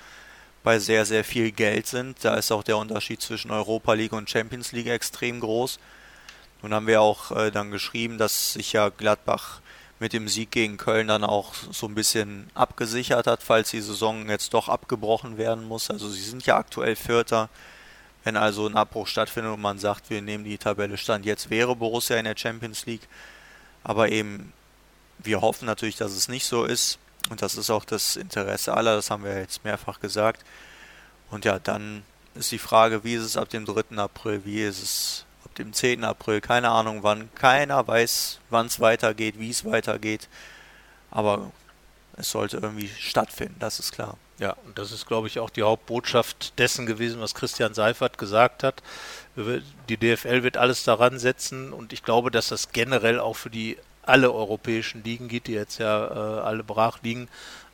bei 0.64 0.80
sehr, 0.80 1.06
sehr 1.06 1.24
viel 1.24 1.52
Geld 1.52 1.88
sind. 1.88 2.24
Da 2.24 2.36
ist 2.36 2.52
auch 2.52 2.64
der 2.64 2.78
Unterschied 2.78 3.22
zwischen 3.22 3.52
Europa 3.52 3.94
League 3.94 4.14
und 4.14 4.30
Champions 4.30 4.72
League 4.72 4.88
extrem 4.88 5.40
groß. 5.40 5.80
Nun 6.62 6.74
haben 6.74 6.88
wir 6.88 7.02
auch 7.02 7.32
äh, 7.32 7.52
dann 7.52 7.72
geschrieben, 7.72 8.18
dass 8.18 8.54
sich 8.54 8.74
ja 8.74 8.90
Gladbach 8.90 9.62
mit 10.00 10.14
dem 10.14 10.28
Sieg 10.28 10.52
gegen 10.52 10.78
Köln 10.78 11.08
dann 11.08 11.24
auch 11.24 11.54
so 11.72 11.88
ein 11.88 11.96
bisschen 11.96 12.50
abgesichert 12.56 13.28
hat, 13.28 13.44
falls 13.44 13.70
die 13.70 13.82
Saison 13.82 14.28
jetzt 14.30 14.54
doch 14.54 14.68
abgebrochen 14.68 15.38
werden 15.38 15.68
muss. 15.68 15.92
Also 15.92 16.10
sie 16.10 16.24
sind 16.24 16.46
ja 16.46 16.58
aktuell 16.58 16.96
Vierter. 16.96 17.50
Wenn 18.24 18.38
also 18.38 18.68
ein 18.68 18.78
Abbruch 18.78 19.08
stattfindet 19.08 19.54
und 19.54 19.62
man 19.62 19.80
sagt, 19.80 20.10
wir 20.10 20.22
nehmen 20.22 20.44
die 20.44 20.58
Tabelle 20.60 20.98
stand, 20.98 21.26
jetzt 21.26 21.50
wäre 21.50 21.76
Borussia 21.76 22.18
in 22.18 22.26
der 22.26 22.38
Champions 22.38 22.86
League. 22.86 23.08
Aber 23.84 24.10
eben 24.10 24.54
wir 25.24 25.42
hoffen 25.42 25.66
natürlich, 25.66 25.98
dass 25.98 26.12
es 26.12 26.28
nicht 26.28 26.46
so 26.46 26.66
ist. 26.66 27.00
Und 27.30 27.42
das 27.42 27.56
ist 27.56 27.70
auch 27.70 27.86
das 27.86 28.16
Interesse 28.16 28.74
aller, 28.74 28.96
das 28.96 29.12
haben 29.12 29.24
wir 29.24 29.38
jetzt 29.38 29.64
mehrfach 29.64 30.00
gesagt. 30.00 30.44
Und 31.30 31.46
ja, 31.46 31.60
dann 31.60 32.04
ist 32.36 32.52
die 32.52 32.58
Frage, 32.58 33.04
wie 33.04 33.14
ist 33.14 33.24
es 33.24 33.38
ab 33.38 33.50
dem 33.50 33.66
3. 33.66 33.98
April, 33.98 34.42
wie 34.44 34.64
ist 34.64 34.82
es 34.82 35.26
ab 35.46 35.56
dem 35.56 35.74
10. 35.74 36.04
April, 36.04 36.42
keine 36.42 36.70
Ahnung 36.70 37.04
wann. 37.04 37.34
Keiner 37.36 37.88
weiß, 37.88 38.40
wann 38.50 38.68
es 38.68 38.80
weitergeht, 38.80 39.36
wie 39.38 39.50
es 39.50 39.66
weitergeht. 39.66 40.30
Aber 41.12 41.52
es 42.18 42.32
sollte 42.32 42.58
irgendwie 42.58 42.90
stattfinden, 43.00 43.58
das 43.60 43.80
ist 43.80 43.92
klar. 43.92 44.18
Ja, 44.40 44.56
und 44.66 44.80
das 44.80 44.92
ist, 44.92 45.06
glaube 45.06 45.28
ich, 45.28 45.40
auch 45.40 45.52
die 45.52 45.62
Hauptbotschaft 45.62 46.58
dessen 46.58 46.88
gewesen, 46.88 47.22
was 47.22 47.36
Christian 47.36 47.76
Seifert 47.76 48.18
gesagt 48.18 48.64
hat. 48.64 48.82
Die 49.36 49.98
DFL 49.98 50.42
wird 50.42 50.58
alles 50.58 50.84
daran 50.84 51.20
setzen 51.20 51.72
und 51.72 51.94
ich 51.94 52.02
glaube, 52.02 52.32
dass 52.32 52.48
das 52.48 52.72
generell 52.72 53.20
auch 53.20 53.36
für 53.36 53.52
die 53.52 53.78
alle 54.12 54.32
europäischen 54.32 55.04
Ligen 55.04 55.28
geht, 55.28 55.48
die 55.48 55.54
jetzt 55.54 55.80
ja 55.80 56.08
äh, 56.08 56.42
alle 56.42 56.64
brach 56.64 57.00
liegen, 57.02 57.28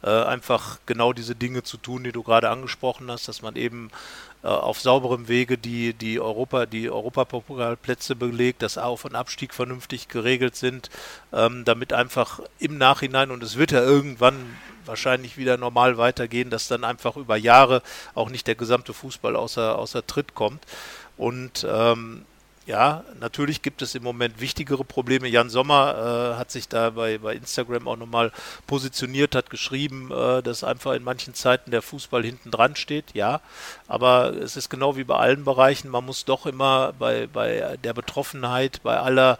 äh, 0.03 0.09
einfach 0.09 0.79
genau 0.85 1.11
diese 1.11 1.35
Dinge 1.35 1.63
zu 1.63 1.77
tun, 1.77 2.03
die 2.03 2.11
du 2.11 2.23
gerade 2.23 2.49
angesprochen 2.49 3.09
hast, 3.09 3.27
dass 3.27 3.41
man 3.41 3.55
eben 3.55 3.89
äh, 4.43 4.47
auf 4.47 4.79
sauberem 4.79 5.27
Wege 5.27 5.57
die, 5.57 5.93
die 5.93 6.19
Europa, 6.19 6.67
die 6.67 6.89
Europapokalplätze 6.89 8.15
belegt, 8.15 8.61
dass 8.61 8.77
Auf- 8.77 9.05
und 9.05 9.15
Abstieg 9.15 9.53
vernünftig 9.53 10.07
geregelt 10.07 10.55
sind, 10.55 10.89
ähm, 11.33 11.65
damit 11.65 11.91
einfach 11.93 12.39
im 12.59 12.77
Nachhinein, 12.77 13.31
und 13.31 13.41
es 13.41 13.57
wird 13.57 13.71
ja 13.71 13.81
irgendwann 13.81 14.55
wahrscheinlich 14.85 15.37
wieder 15.37 15.57
normal 15.57 15.97
weitergehen, 15.97 16.49
dass 16.49 16.67
dann 16.67 16.83
einfach 16.83 17.17
über 17.17 17.35
Jahre 17.35 17.81
auch 18.13 18.29
nicht 18.29 18.47
der 18.47 18.55
gesamte 18.55 18.93
Fußball 18.93 19.35
außer, 19.35 19.77
außer 19.77 20.05
Tritt 20.05 20.35
kommt. 20.35 20.63
Und 21.17 21.65
ähm, 21.69 22.23
ja, 22.67 23.05
natürlich 23.21 23.61
gibt 23.61 23.81
es 23.81 23.95
im 23.95 24.03
Moment 24.03 24.41
wichtigere 24.41 24.83
Probleme. 24.83 25.29
Jan 25.29 25.49
Sommer 25.49 26.33
äh, 26.33 26.37
hat 26.37 26.51
sich 26.51 26.67
da 26.67 26.89
bei, 26.89 27.17
bei 27.17 27.33
Instagram 27.33 27.87
auch 27.87 27.95
nochmal 27.95 28.33
positioniert, 28.67 29.35
hat 29.35 29.49
geschrieben, 29.49 30.11
äh, 30.11 30.43
dass 30.43 30.65
einfach 30.65 30.91
in 30.91 31.03
manchen 31.03 31.33
Zeiten 31.33 31.71
der 31.71 31.81
Fußball 31.81 32.23
hinten 32.23 32.51
dran 32.51 32.75
steht. 32.75 33.05
Ja, 33.13 33.39
aber 33.87 34.33
es 34.33 34.57
ist 34.57 34.69
genau 34.69 34.97
wie 34.97 35.05
bei 35.05 35.15
allen 35.15 35.45
Bereichen, 35.45 35.89
man 35.89 36.05
muss 36.05 36.25
doch 36.25 36.45
immer 36.45 36.91
bei, 36.99 37.27
bei 37.27 37.77
der 37.81 37.93
Betroffenheit, 37.93 38.83
bei 38.83 38.99
aller 38.99 39.37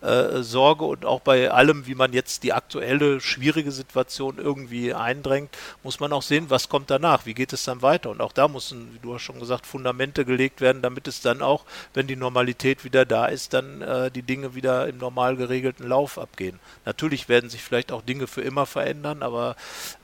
äh, 0.00 0.42
Sorge 0.42 0.84
und 0.84 1.04
auch 1.04 1.20
bei 1.20 1.50
allem, 1.50 1.86
wie 1.86 1.94
man 1.94 2.12
jetzt 2.12 2.42
die 2.42 2.52
aktuelle 2.52 3.20
schwierige 3.20 3.72
Situation 3.72 4.38
irgendwie 4.38 4.94
eindrängt, 4.94 5.50
muss 5.82 6.00
man 6.00 6.12
auch 6.12 6.22
sehen, 6.22 6.50
was 6.50 6.68
kommt 6.68 6.90
danach, 6.90 7.26
wie 7.26 7.34
geht 7.34 7.52
es 7.52 7.64
dann 7.64 7.82
weiter. 7.82 8.10
Und 8.10 8.20
auch 8.20 8.32
da 8.32 8.48
müssen, 8.48 8.94
wie 8.94 8.98
du 9.00 9.14
hast 9.14 9.22
schon 9.22 9.40
gesagt, 9.40 9.66
Fundamente 9.66 10.24
gelegt 10.24 10.60
werden, 10.60 10.82
damit 10.82 11.08
es 11.08 11.20
dann 11.20 11.42
auch, 11.42 11.64
wenn 11.94 12.06
die 12.06 12.16
Normalität 12.16 12.84
wieder 12.84 13.04
da 13.04 13.26
ist, 13.26 13.54
dann 13.54 13.82
äh, 13.82 14.10
die 14.10 14.22
Dinge 14.22 14.54
wieder 14.54 14.86
im 14.88 14.98
normal 14.98 15.36
geregelten 15.36 15.88
Lauf 15.88 16.18
abgehen. 16.18 16.60
Natürlich 16.84 17.28
werden 17.28 17.50
sich 17.50 17.62
vielleicht 17.62 17.92
auch 17.92 18.02
Dinge 18.02 18.26
für 18.26 18.42
immer 18.42 18.66
verändern, 18.66 19.22
aber 19.22 19.56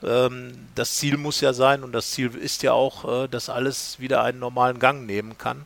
ähm, 0.03 0.67
das 0.75 0.95
Ziel 0.97 1.17
muss 1.17 1.41
ja 1.41 1.53
sein 1.53 1.83
und 1.83 1.93
das 1.93 2.11
Ziel 2.11 2.35
ist 2.35 2.63
ja 2.63 2.73
auch, 2.73 3.23
äh, 3.23 3.27
dass 3.27 3.49
alles 3.49 3.99
wieder 3.99 4.23
einen 4.23 4.39
normalen 4.39 4.79
Gang 4.79 5.05
nehmen 5.05 5.37
kann. 5.37 5.65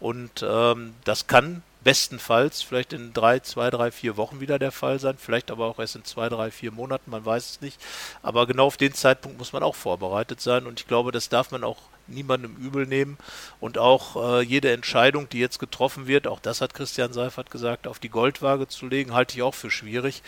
Und 0.00 0.44
ähm, 0.48 0.94
das 1.04 1.26
kann 1.26 1.62
bestenfalls 1.88 2.60
vielleicht 2.60 2.92
in 2.92 3.14
drei, 3.14 3.38
zwei, 3.38 3.70
drei, 3.70 3.90
vier 3.90 4.18
Wochen 4.18 4.40
wieder 4.40 4.58
der 4.58 4.72
Fall 4.72 4.98
sein, 4.98 5.16
vielleicht 5.16 5.50
aber 5.50 5.64
auch 5.64 5.78
erst 5.78 5.96
in 5.96 6.04
zwei, 6.04 6.28
drei, 6.28 6.50
vier 6.50 6.70
Monaten, 6.70 7.10
man 7.10 7.24
weiß 7.24 7.52
es 7.52 7.60
nicht. 7.62 7.80
Aber 8.22 8.46
genau 8.46 8.66
auf 8.66 8.76
den 8.76 8.92
Zeitpunkt 8.92 9.38
muss 9.38 9.54
man 9.54 9.62
auch 9.62 9.74
vorbereitet 9.74 10.38
sein 10.38 10.66
und 10.66 10.80
ich 10.80 10.86
glaube, 10.86 11.12
das 11.12 11.30
darf 11.30 11.50
man 11.50 11.64
auch 11.64 11.78
niemandem 12.06 12.56
übel 12.56 12.86
nehmen 12.86 13.16
und 13.58 13.78
auch 13.78 14.16
äh, 14.16 14.42
jede 14.42 14.70
Entscheidung, 14.70 15.30
die 15.30 15.38
jetzt 15.38 15.58
getroffen 15.60 16.06
wird, 16.06 16.26
auch 16.26 16.40
das 16.40 16.60
hat 16.60 16.74
Christian 16.74 17.14
Seifert 17.14 17.50
gesagt, 17.50 17.86
auf 17.86 17.98
die 17.98 18.10
Goldwaage 18.10 18.68
zu 18.68 18.86
legen, 18.86 19.14
halte 19.14 19.38
ich 19.38 19.42
auch 19.42 19.54
für 19.54 19.70
schwierig. 19.70 20.22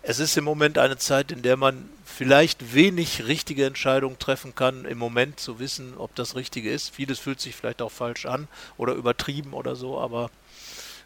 Es 0.00 0.18
ist 0.18 0.38
im 0.38 0.44
Moment 0.44 0.78
eine 0.78 0.96
Zeit, 0.96 1.30
in 1.30 1.42
der 1.42 1.58
man 1.58 1.90
vielleicht 2.06 2.72
wenig 2.72 3.26
richtige 3.26 3.66
Entscheidungen 3.66 4.18
treffen 4.18 4.54
kann, 4.54 4.86
im 4.86 4.96
Moment 4.96 5.40
zu 5.40 5.58
wissen, 5.58 5.92
ob 5.98 6.14
das 6.14 6.36
Richtige 6.36 6.72
ist. 6.72 6.94
Vieles 6.94 7.18
fühlt 7.18 7.40
sich 7.40 7.54
vielleicht 7.54 7.82
auch 7.82 7.92
falsch 7.92 8.24
an 8.24 8.48
oder 8.78 8.94
übertrieben 8.94 9.52
oder 9.52 9.76
so, 9.76 10.00
aber 10.00 10.30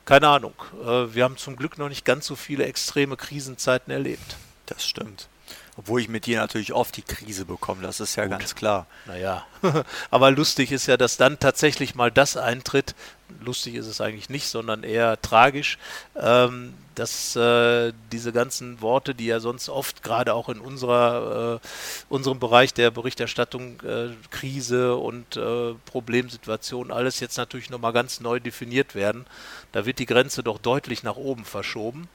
keine 0.07 0.29
Ahnung. 0.29 0.55
Äh, 0.83 1.15
wir 1.15 1.25
haben 1.25 1.37
zum 1.37 1.57
Glück 1.57 1.77
noch 1.77 1.91
nicht 1.91 2.07
ganz 2.07 2.27
so 2.27 2.37
viele 2.37 2.65
extreme 2.65 3.17
Krisenzeiten 3.17 3.93
erlebt. 3.93 4.37
Das 4.65 4.87
stimmt. 4.87 5.29
Obwohl 5.77 6.01
ich 6.01 6.09
mit 6.09 6.25
dir 6.25 6.41
natürlich 6.41 6.73
oft 6.73 6.97
die 6.97 7.03
Krise 7.03 7.45
bekomme, 7.45 7.83
das 7.83 8.01
ist 8.01 8.17
ja 8.17 8.25
Gut. 8.25 8.39
ganz 8.39 8.55
klar. 8.55 8.87
Naja, 9.05 9.45
aber 10.11 10.31
lustig 10.31 10.73
ist 10.73 10.87
ja, 10.87 10.97
dass 10.97 11.19
dann 11.19 11.39
tatsächlich 11.39 11.95
mal 11.95 12.11
das 12.11 12.39
eintritt. 12.39 12.95
Lustig 13.41 13.75
ist 13.75 13.87
es 13.87 14.01
eigentlich 14.01 14.29
nicht, 14.29 14.47
sondern 14.49 14.83
eher 14.83 15.21
tragisch, 15.21 15.79
ähm, 16.17 16.75
dass 16.95 17.37
äh, 17.37 17.93
diese 18.11 18.33
ganzen 18.33 18.81
Worte, 18.81 19.15
die 19.15 19.27
ja 19.27 19.41
sonst 19.41 19.69
oft 19.69 20.03
gerade 20.03 20.35
auch 20.35 20.49
in 20.49 20.59
unserer, 20.59 21.61
äh, 21.63 21.67
unserem 22.09 22.39
Bereich 22.39 22.73
der 22.73 22.91
Berichterstattung 22.91 23.81
äh, 23.83 24.09
Krise 24.31 24.97
und 24.97 25.37
äh, 25.37 25.75
Problemsituation 25.85 26.91
alles 26.91 27.21
jetzt 27.21 27.37
natürlich 27.37 27.71
nochmal 27.71 27.93
ganz 27.93 28.21
neu 28.21 28.41
definiert 28.41 28.95
werden. 28.95 29.27
Da 29.73 29.87
wird 29.87 29.99
die 29.99 30.07
Grenze 30.07 30.43
doch 30.43 30.59
deutlich 30.59 31.03
nach 31.03 31.17
oben 31.17 31.45
verschoben. 31.45 32.09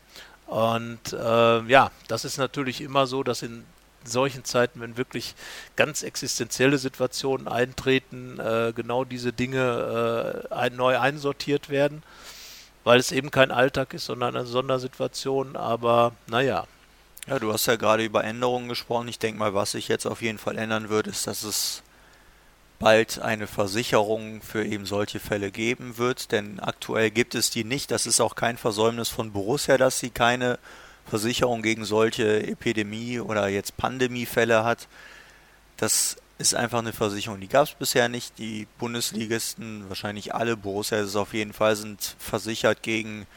Und 0.47 1.13
äh, 1.13 1.61
ja, 1.67 1.91
das 2.07 2.25
ist 2.25 2.37
natürlich 2.37 2.81
immer 2.81 3.07
so, 3.07 3.23
dass 3.23 3.41
in 3.41 3.63
solchen 4.03 4.43
Zeiten, 4.43 4.81
wenn 4.81 4.97
wirklich 4.97 5.35
ganz 5.75 6.03
existenzielle 6.03 6.77
Situationen 6.77 7.47
eintreten, 7.47 8.39
äh, 8.39 8.73
genau 8.75 9.03
diese 9.03 9.33
Dinge 9.33 10.47
äh, 10.49 10.53
ein, 10.53 10.75
neu 10.75 10.97
einsortiert 10.99 11.69
werden, 11.69 12.03
weil 12.83 12.99
es 12.99 13.11
eben 13.11 13.31
kein 13.31 13.51
Alltag 13.51 13.93
ist, 13.93 14.05
sondern 14.05 14.35
eine 14.35 14.45
Sondersituation. 14.45 15.55
Aber 15.55 16.13
naja. 16.27 16.65
Ja, 17.27 17.39
du 17.39 17.53
hast 17.53 17.67
ja 17.67 17.75
gerade 17.75 18.03
über 18.03 18.23
Änderungen 18.23 18.69
gesprochen. 18.69 19.07
Ich 19.07 19.19
denke 19.19 19.39
mal, 19.39 19.53
was 19.53 19.71
sich 19.71 19.87
jetzt 19.87 20.07
auf 20.07 20.21
jeden 20.21 20.39
Fall 20.39 20.57
ändern 20.57 20.89
wird, 20.89 21.07
ist, 21.07 21.27
dass 21.27 21.43
es 21.43 21.83
bald 22.81 23.19
eine 23.19 23.45
Versicherung 23.45 24.41
für 24.41 24.65
eben 24.65 24.87
solche 24.87 25.19
Fälle 25.19 25.51
geben 25.51 25.99
wird, 25.99 26.31
denn 26.31 26.59
aktuell 26.59 27.11
gibt 27.11 27.35
es 27.35 27.51
die 27.51 27.63
nicht. 27.63 27.91
Das 27.91 28.07
ist 28.07 28.19
auch 28.19 28.33
kein 28.33 28.57
Versäumnis 28.57 29.07
von 29.07 29.31
Borussia, 29.31 29.77
dass 29.77 29.99
sie 29.99 30.09
keine 30.09 30.57
Versicherung 31.11 31.61
gegen 31.61 31.83
solche 31.83 32.47
Epidemie 32.47 33.19
oder 33.19 33.49
jetzt 33.49 33.75
Pandemiefälle 33.75 34.63
hat. 34.63 34.87
Das 35.75 36.15
ist 36.37 36.55
einfach 36.55 36.79
eine 36.79 36.93
Versicherung, 36.93 37.41
die 37.41 37.49
gab 37.49 37.67
es 37.67 37.73
bisher 37.73 38.07
nicht. 38.07 38.37
Die 38.37 38.65
Bundesligisten, 38.79 39.89
wahrscheinlich 39.89 40.33
alle 40.33 40.55
Borussia 40.55 40.99
ist 41.01 41.17
auf 41.17 41.33
jeden 41.33 41.51
Fall, 41.51 41.75
sind 41.75 42.15
versichert 42.17 42.81
gegen 42.81 43.27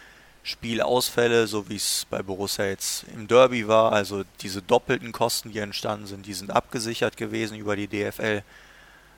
Spielausfälle, 0.44 1.48
so 1.48 1.68
wie 1.68 1.74
es 1.74 2.06
bei 2.08 2.22
Borussia 2.22 2.64
jetzt 2.64 3.06
im 3.12 3.26
Derby 3.26 3.66
war. 3.66 3.90
Also 3.90 4.22
diese 4.40 4.62
doppelten 4.62 5.10
Kosten, 5.10 5.50
die 5.50 5.58
entstanden 5.58 6.06
sind, 6.06 6.26
die 6.26 6.34
sind 6.34 6.52
abgesichert 6.52 7.16
gewesen 7.16 7.58
über 7.58 7.74
die 7.74 7.88
DFL. 7.88 8.44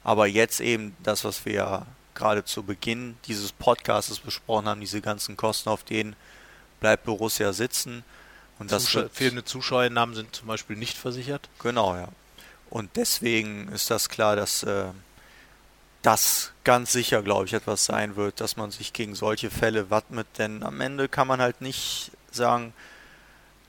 Aber 0.03 0.27
jetzt 0.27 0.61
eben 0.61 0.97
das, 1.03 1.25
was 1.25 1.45
wir 1.45 1.53
ja 1.53 1.87
gerade 2.15 2.43
zu 2.43 2.63
Beginn 2.63 3.19
dieses 3.27 3.53
Podcasts 3.53 4.19
besprochen 4.19 4.67
haben, 4.67 4.81
diese 4.81 5.03
ganzen 5.03 5.37
Kosten, 5.37 5.69
auf 5.69 5.85
denen 5.85 6.17
bleibt 6.81 7.05
Borussia 7.05 7.53
sitzen. 7.53 8.03
Und 8.59 8.73
das 8.73 8.85
Zuschau 8.85 9.09
fehlende 9.13 9.45
Zuschauernamen 9.45 10.15
sind 10.15 10.35
zum 10.35 10.49
Beispiel 10.49 10.77
nicht 10.77 10.97
versichert. 10.97 11.49
Genau, 11.61 11.95
ja. 11.95 12.09
Und 12.71 12.91
deswegen 12.97 13.69
ist 13.69 13.91
das 13.91 14.09
klar, 14.09 14.35
dass 14.35 14.63
äh, 14.63 14.87
das 16.03 16.53
ganz 16.65 16.93
sicher, 16.93 17.23
glaube 17.23 17.47
ich, 17.47 17.53
etwas 17.53 17.85
sein 17.85 18.17
wird, 18.17 18.41
dass 18.41 18.57
man 18.57 18.71
sich 18.71 18.93
gegen 18.93 19.15
solche 19.15 19.51
Fälle 19.51 19.91
wappnet. 19.91 20.27
Denn 20.39 20.63
am 20.63 20.81
Ende 20.81 21.09
kann 21.09 21.29
man 21.29 21.41
halt 21.41 21.61
nicht 21.61 22.13
sagen, 22.31 22.73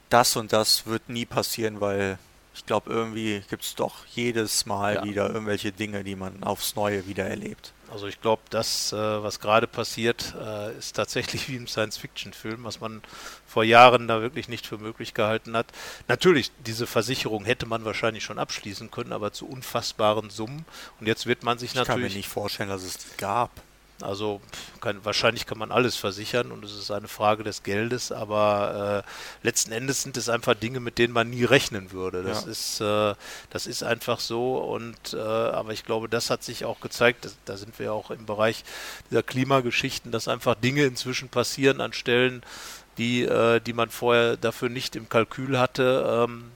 das 0.10 0.36
und 0.36 0.54
das 0.54 0.86
wird 0.86 1.10
nie 1.10 1.26
passieren, 1.26 1.82
weil 1.82 2.18
ich 2.58 2.66
glaube, 2.66 2.92
irgendwie 2.92 3.44
gibt 3.50 3.64
es 3.64 3.76
doch 3.76 4.06
jedes 4.08 4.66
Mal 4.66 4.96
ja. 4.96 5.04
wieder 5.04 5.30
irgendwelche 5.30 5.72
Dinge, 5.72 6.04
die 6.04 6.16
man 6.16 6.44
aufs 6.44 6.76
Neue 6.76 7.08
wieder 7.08 7.26
erlebt. 7.26 7.72
Also 7.90 8.08
ich 8.08 8.20
glaube, 8.20 8.42
das, 8.50 8.92
äh, 8.92 8.98
was 8.98 9.40
gerade 9.40 9.68
passiert, 9.68 10.36
äh, 10.44 10.78
ist 10.78 10.96
tatsächlich 10.96 11.48
wie 11.50 11.56
im 11.56 11.68
Science-Fiction-Film, 11.68 12.64
was 12.64 12.82
man 12.82 13.02
vor 13.46 13.64
Jahren 13.64 14.08
da 14.08 14.22
wirklich 14.22 14.50
nicht 14.50 14.66
für 14.66 14.78
möglich 14.78 15.14
gehalten 15.14 15.56
hat. 15.56 15.68
Natürlich, 16.08 16.52
diese 16.66 16.88
Versicherung 16.88 17.46
hätte 17.46 17.68
man 17.68 17.86
wahrscheinlich 17.86 18.24
schon 18.24 18.40
abschließen 18.40 18.92
können, 18.92 19.14
aber 19.14 19.32
zu 19.32 19.48
unfassbaren 19.48 20.30
Summen. 20.30 20.66
Und 21.00 21.08
jetzt 21.08 21.28
wird 21.28 21.44
man 21.44 21.60
sich 21.60 21.72
ich 21.72 21.76
natürlich... 21.76 21.98
Ich 21.98 22.04
kann 22.04 22.12
mir 22.12 22.18
nicht 22.18 22.30
vorstellen, 22.30 22.70
dass 22.70 22.84
es 22.84 22.98
die 22.98 23.18
gab. 23.18 23.52
Also 24.02 24.42
kann, 24.80 25.04
wahrscheinlich 25.04 25.48
kann 25.48 25.58
man 25.58 25.72
alles 25.72 25.96
versichern 25.96 26.52
und 26.52 26.64
es 26.64 26.74
ist 26.74 26.92
eine 26.92 27.08
Frage 27.08 27.44
des 27.44 27.64
Geldes, 27.64 28.12
aber 28.12 29.04
äh, 29.04 29.46
letzten 29.46 29.72
Endes 29.72 30.04
sind 30.04 30.18
es 30.18 30.30
einfach 30.30 30.54
Dinge, 30.54 30.80
mit 30.80 31.00
denen 31.00 31.14
man 31.14 31.30
nie 31.32 31.44
rechnen 31.44 31.92
würde. 31.92 32.22
Das 32.22 32.46
ja. 32.46 32.52
ist 32.52 32.82
äh, 32.82 33.16
das 33.50 33.66
ist 33.66 33.84
einfach 33.84 34.20
so 34.20 34.58
und 34.58 35.14
äh, 35.14 35.18
aber 35.18 35.74
ich 35.74 35.84
glaube, 35.84 36.10
das 36.10 36.30
hat 36.30 36.44
sich 36.44 36.64
auch 36.66 36.80
gezeigt. 36.80 37.26
Das, 37.26 37.38
da 37.46 37.58
sind 37.58 37.80
wir 37.80 37.94
auch 37.94 38.12
im 38.12 38.26
Bereich 38.26 38.64
dieser 39.10 39.24
Klimageschichten, 39.24 40.12
dass 40.12 40.28
einfach 40.28 40.56
Dinge 40.56 40.84
inzwischen 40.84 41.30
passieren 41.30 41.82
an 41.82 41.94
Stellen, 41.94 42.44
die 43.00 43.24
äh, 43.24 43.60
die 43.60 43.74
man 43.74 43.90
vorher 43.90 44.38
dafür 44.38 44.70
nicht 44.70 44.96
im 44.96 45.10
Kalkül 45.10 45.58
hatte. 45.58 46.28
Ähm, 46.28 46.52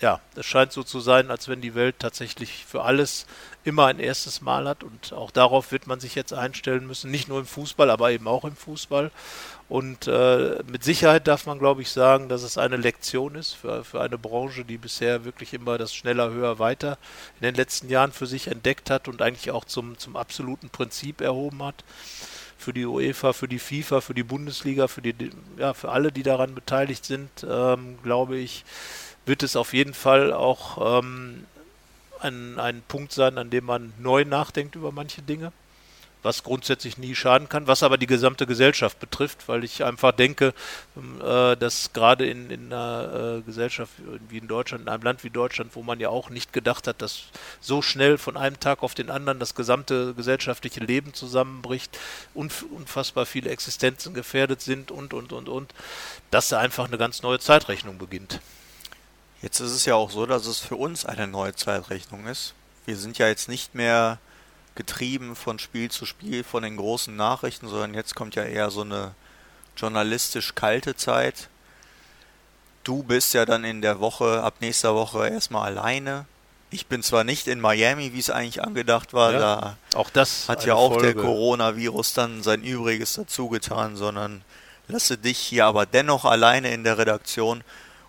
ja, 0.00 0.20
es 0.34 0.44
scheint 0.44 0.72
so 0.72 0.82
zu 0.82 1.00
sein, 1.00 1.30
als 1.30 1.48
wenn 1.48 1.60
die 1.60 1.74
Welt 1.74 1.96
tatsächlich 1.98 2.66
für 2.66 2.82
alles 2.82 3.26
immer 3.64 3.86
ein 3.86 3.98
erstes 3.98 4.42
Mal 4.42 4.68
hat 4.68 4.84
und 4.84 5.12
auch 5.12 5.30
darauf 5.30 5.72
wird 5.72 5.86
man 5.86 6.00
sich 6.00 6.14
jetzt 6.14 6.32
einstellen 6.32 6.86
müssen, 6.86 7.10
nicht 7.10 7.28
nur 7.28 7.40
im 7.40 7.46
Fußball, 7.46 7.90
aber 7.90 8.10
eben 8.10 8.28
auch 8.28 8.44
im 8.44 8.54
Fußball. 8.54 9.10
Und 9.68 10.06
äh, 10.06 10.62
mit 10.70 10.84
Sicherheit 10.84 11.26
darf 11.26 11.46
man, 11.46 11.58
glaube 11.58 11.82
ich, 11.82 11.90
sagen, 11.90 12.28
dass 12.28 12.42
es 12.42 12.56
eine 12.56 12.76
Lektion 12.76 13.34
ist 13.34 13.54
für, 13.54 13.82
für 13.82 14.00
eine 14.00 14.16
Branche, 14.18 14.64
die 14.64 14.78
bisher 14.78 15.24
wirklich 15.24 15.54
immer 15.54 15.76
das 15.78 15.92
schneller, 15.94 16.30
höher, 16.30 16.60
weiter 16.60 16.98
in 17.40 17.46
den 17.46 17.56
letzten 17.56 17.88
Jahren 17.88 18.12
für 18.12 18.26
sich 18.26 18.46
entdeckt 18.46 18.90
hat 18.90 19.08
und 19.08 19.22
eigentlich 19.22 19.50
auch 19.50 19.64
zum, 19.64 19.98
zum 19.98 20.16
absoluten 20.16 20.70
Prinzip 20.70 21.20
erhoben 21.20 21.64
hat. 21.64 21.84
Für 22.58 22.72
die 22.72 22.86
UEFA, 22.86 23.32
für 23.32 23.48
die 23.48 23.58
FIFA, 23.58 24.00
für 24.00 24.14
die 24.14 24.22
Bundesliga, 24.22 24.88
für 24.88 25.02
die, 25.02 25.30
ja, 25.58 25.74
für 25.74 25.90
alle, 25.90 26.12
die 26.12 26.22
daran 26.22 26.54
beteiligt 26.54 27.04
sind, 27.04 27.28
ähm, 27.48 27.98
glaube 28.02 28.38
ich, 28.38 28.64
wird 29.26 29.42
es 29.42 29.56
auf 29.56 29.74
jeden 29.74 29.94
Fall 29.94 30.32
auch 30.32 31.00
ähm, 31.00 31.46
ein, 32.20 32.58
ein 32.58 32.82
Punkt 32.86 33.12
sein, 33.12 33.38
an 33.38 33.50
dem 33.50 33.66
man 33.66 33.92
neu 33.98 34.24
nachdenkt 34.24 34.76
über 34.76 34.92
manche 34.92 35.20
Dinge, 35.22 35.52
was 36.22 36.42
grundsätzlich 36.42 36.96
nie 36.96 37.14
schaden 37.14 37.48
kann, 37.48 37.66
was 37.66 37.82
aber 37.82 37.98
die 37.98 38.06
gesamte 38.06 38.46
Gesellschaft 38.46 38.98
betrifft, 39.00 39.48
weil 39.48 39.64
ich 39.64 39.84
einfach 39.84 40.12
denke, 40.12 40.54
ähm, 40.96 41.20
äh, 41.20 41.56
dass 41.56 41.92
gerade 41.92 42.26
in, 42.26 42.50
in 42.50 42.72
einer 42.72 43.38
äh, 43.38 43.42
Gesellschaft 43.42 43.92
wie 44.28 44.38
in 44.38 44.48
Deutschland, 44.48 44.84
in 44.84 44.88
einem 44.88 45.02
Land 45.02 45.24
wie 45.24 45.30
Deutschland, 45.30 45.72
wo 45.74 45.82
man 45.82 46.00
ja 46.00 46.08
auch 46.08 46.30
nicht 46.30 46.52
gedacht 46.52 46.86
hat, 46.86 47.02
dass 47.02 47.24
so 47.60 47.82
schnell 47.82 48.18
von 48.18 48.36
einem 48.36 48.60
Tag 48.60 48.82
auf 48.82 48.94
den 48.94 49.10
anderen 49.10 49.38
das 49.38 49.54
gesamte 49.54 50.14
gesellschaftliche 50.14 50.80
Leben 50.80 51.14
zusammenbricht, 51.14 51.98
unf 52.34 52.64
unfassbar 52.70 53.26
viele 53.26 53.50
Existenzen 53.50 54.14
gefährdet 54.14 54.60
sind 54.60 54.90
und, 54.90 55.14
und, 55.14 55.32
und, 55.32 55.48
und, 55.48 55.74
dass 56.30 56.48
da 56.48 56.58
einfach 56.58 56.86
eine 56.86 56.98
ganz 56.98 57.22
neue 57.22 57.38
Zeitrechnung 57.38 57.98
beginnt. 57.98 58.40
Jetzt 59.42 59.60
ist 59.60 59.72
es 59.72 59.84
ja 59.84 59.94
auch 59.94 60.10
so, 60.10 60.26
dass 60.26 60.46
es 60.46 60.60
für 60.60 60.76
uns 60.76 61.04
eine 61.04 61.26
neue 61.26 61.54
Zeitrechnung 61.54 62.26
ist. 62.26 62.54
Wir 62.86 62.96
sind 62.96 63.18
ja 63.18 63.28
jetzt 63.28 63.48
nicht 63.48 63.74
mehr 63.74 64.18
getrieben 64.74 65.36
von 65.36 65.58
Spiel 65.58 65.90
zu 65.90 66.06
Spiel 66.06 66.44
von 66.44 66.62
den 66.62 66.76
großen 66.76 67.14
Nachrichten, 67.14 67.68
sondern 67.68 67.94
jetzt 67.94 68.14
kommt 68.14 68.34
ja 68.34 68.44
eher 68.44 68.70
so 68.70 68.82
eine 68.82 69.14
journalistisch 69.76 70.54
kalte 70.54 70.96
Zeit. 70.96 71.48
Du 72.84 73.02
bist 73.02 73.34
ja 73.34 73.44
dann 73.44 73.64
in 73.64 73.82
der 73.82 74.00
Woche, 74.00 74.42
ab 74.42 74.54
nächster 74.60 74.94
Woche 74.94 75.28
erstmal 75.28 75.66
alleine. 75.66 76.26
Ich 76.70 76.86
bin 76.86 77.02
zwar 77.02 77.24
nicht 77.24 77.46
in 77.46 77.60
Miami, 77.60 78.12
wie 78.12 78.18
es 78.18 78.30
eigentlich 78.30 78.62
angedacht 78.62 79.12
war, 79.12 79.32
ja, 79.32 79.38
da 79.38 79.76
auch 79.94 80.10
das 80.10 80.48
hat 80.48 80.64
ja 80.66 80.74
auch 80.74 80.94
Folge. 80.94 81.14
der 81.14 81.22
Coronavirus 81.22 82.14
dann 82.14 82.42
sein 82.42 82.62
Übriges 82.62 83.14
dazu 83.14 83.48
getan, 83.48 83.96
sondern 83.96 84.42
lasse 84.88 85.16
dich 85.16 85.38
hier 85.38 85.66
aber 85.66 85.86
dennoch 85.86 86.24
alleine 86.24 86.72
in 86.72 86.84
der 86.84 86.98
Redaktion 86.98 87.62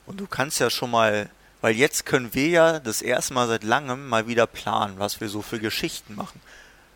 und 0.07 0.19
du 0.19 0.25
kannst 0.25 0.59
ja 0.59 0.69
schon 0.69 0.89
mal, 0.89 1.29
weil 1.61 1.75
jetzt 1.75 2.05
können 2.05 2.33
wir 2.33 2.47
ja 2.47 2.79
das 2.79 3.01
erste 3.01 3.33
Mal 3.33 3.47
seit 3.47 3.63
langem 3.63 4.07
mal 4.07 4.27
wieder 4.27 4.47
planen, 4.47 4.95
was 4.97 5.21
wir 5.21 5.29
so 5.29 5.41
für 5.41 5.59
Geschichten 5.59 6.15
machen. 6.15 6.41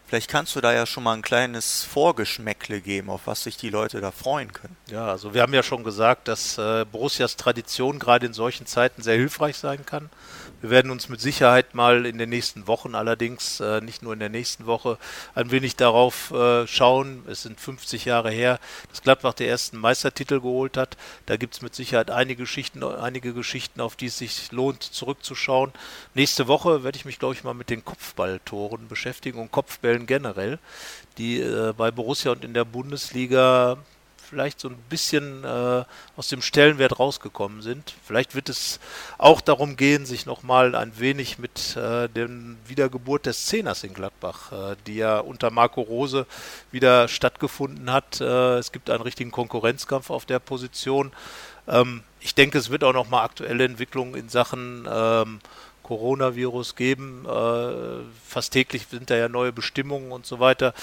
Vielleicht 0.07 0.29
kannst 0.29 0.55
du 0.57 0.61
da 0.61 0.73
ja 0.73 0.85
schon 0.85 1.03
mal 1.03 1.13
ein 1.13 1.21
kleines 1.21 1.85
Vorgeschmäckle 1.85 2.81
geben, 2.81 3.09
auf 3.09 3.27
was 3.27 3.43
sich 3.43 3.55
die 3.55 3.69
Leute 3.69 4.01
da 4.01 4.11
freuen 4.11 4.51
können. 4.51 4.75
Ja, 4.87 5.07
also 5.07 5.33
wir 5.33 5.41
haben 5.41 5.53
ja 5.53 5.63
schon 5.63 5.85
gesagt, 5.85 6.27
dass 6.27 6.57
äh, 6.57 6.83
Borussias 6.83 7.37
Tradition 7.37 7.97
gerade 7.97 8.25
in 8.25 8.33
solchen 8.33 8.65
Zeiten 8.65 9.03
sehr 9.03 9.15
hilfreich 9.15 9.55
sein 9.55 9.85
kann. 9.85 10.09
Wir 10.61 10.69
werden 10.69 10.91
uns 10.91 11.09
mit 11.09 11.19
Sicherheit 11.19 11.73
mal 11.73 12.05
in 12.05 12.19
den 12.19 12.29
nächsten 12.29 12.67
Wochen 12.67 12.93
allerdings, 12.93 13.59
äh, 13.59 13.81
nicht 13.81 14.03
nur 14.03 14.13
in 14.13 14.19
der 14.19 14.29
nächsten 14.29 14.67
Woche, 14.67 14.99
ein 15.33 15.49
wenig 15.49 15.75
darauf 15.75 16.29
äh, 16.29 16.67
schauen. 16.67 17.23
Es 17.27 17.41
sind 17.41 17.59
50 17.59 18.05
Jahre 18.05 18.29
her, 18.29 18.59
dass 18.89 19.01
Gladbach 19.01 19.33
den 19.33 19.47
ersten 19.47 19.79
Meistertitel 19.79 20.39
geholt 20.39 20.77
hat. 20.77 20.97
Da 21.25 21.37
gibt 21.37 21.55
es 21.55 21.63
mit 21.63 21.73
Sicherheit 21.73 22.11
einige 22.11 22.43
Geschichten, 22.43 22.83
einige 22.83 23.33
Geschichten, 23.33 23.81
auf 23.81 23.95
die 23.95 24.05
es 24.05 24.19
sich 24.19 24.51
lohnt, 24.51 24.83
zurückzuschauen. 24.83 25.71
Nächste 26.13 26.47
Woche 26.47 26.83
werde 26.83 26.95
ich 26.95 27.05
mich, 27.05 27.17
glaube 27.17 27.33
ich, 27.33 27.43
mal 27.43 27.55
mit 27.55 27.71
den 27.71 27.83
Kopfballtoren 27.83 28.87
beschäftigen 28.87 29.39
und 29.39 29.51
Kopfbällen 29.51 30.05
generell, 30.05 30.59
die 31.17 31.41
äh, 31.41 31.73
bei 31.75 31.89
Borussia 31.89 32.31
und 32.33 32.45
in 32.45 32.53
der 32.53 32.65
Bundesliga 32.65 33.77
vielleicht 34.31 34.61
so 34.61 34.69
ein 34.69 34.77
bisschen 34.89 35.43
äh, 35.43 35.83
aus 36.15 36.29
dem 36.29 36.41
Stellenwert 36.41 36.99
rausgekommen 36.99 37.61
sind. 37.61 37.93
Vielleicht 38.05 38.33
wird 38.33 38.47
es 38.47 38.79
auch 39.17 39.41
darum 39.41 39.75
gehen, 39.75 40.05
sich 40.05 40.25
nochmal 40.25 40.73
ein 40.73 40.97
wenig 40.97 41.37
mit 41.37 41.75
äh, 41.75 42.07
der 42.07 42.29
Wiedergeburt 42.65 43.25
des 43.25 43.45
Zehners 43.45 43.83
in 43.83 43.93
Gladbach, 43.93 44.53
äh, 44.53 44.75
die 44.87 44.95
ja 44.95 45.19
unter 45.19 45.51
Marco 45.51 45.81
Rose 45.81 46.25
wieder 46.71 47.09
stattgefunden 47.09 47.91
hat. 47.91 48.21
Äh, 48.21 48.57
es 48.57 48.71
gibt 48.71 48.89
einen 48.89 49.03
richtigen 49.03 49.31
Konkurrenzkampf 49.31 50.09
auf 50.09 50.25
der 50.25 50.39
Position. 50.39 51.11
Ähm, 51.67 52.03
ich 52.21 52.33
denke, 52.33 52.57
es 52.57 52.69
wird 52.69 52.85
auch 52.85 52.93
nochmal 52.93 53.25
aktuelle 53.25 53.65
Entwicklungen 53.65 54.15
in 54.15 54.29
Sachen 54.29 54.87
ähm, 54.89 55.41
Coronavirus 55.83 56.77
geben. 56.77 57.25
Äh, 57.25 58.03
fast 58.25 58.53
täglich 58.53 58.87
sind 58.89 59.09
da 59.09 59.17
ja 59.17 59.27
neue 59.27 59.51
Bestimmungen 59.51 60.13
und 60.13 60.25
so 60.25 60.39
weiter. 60.39 60.73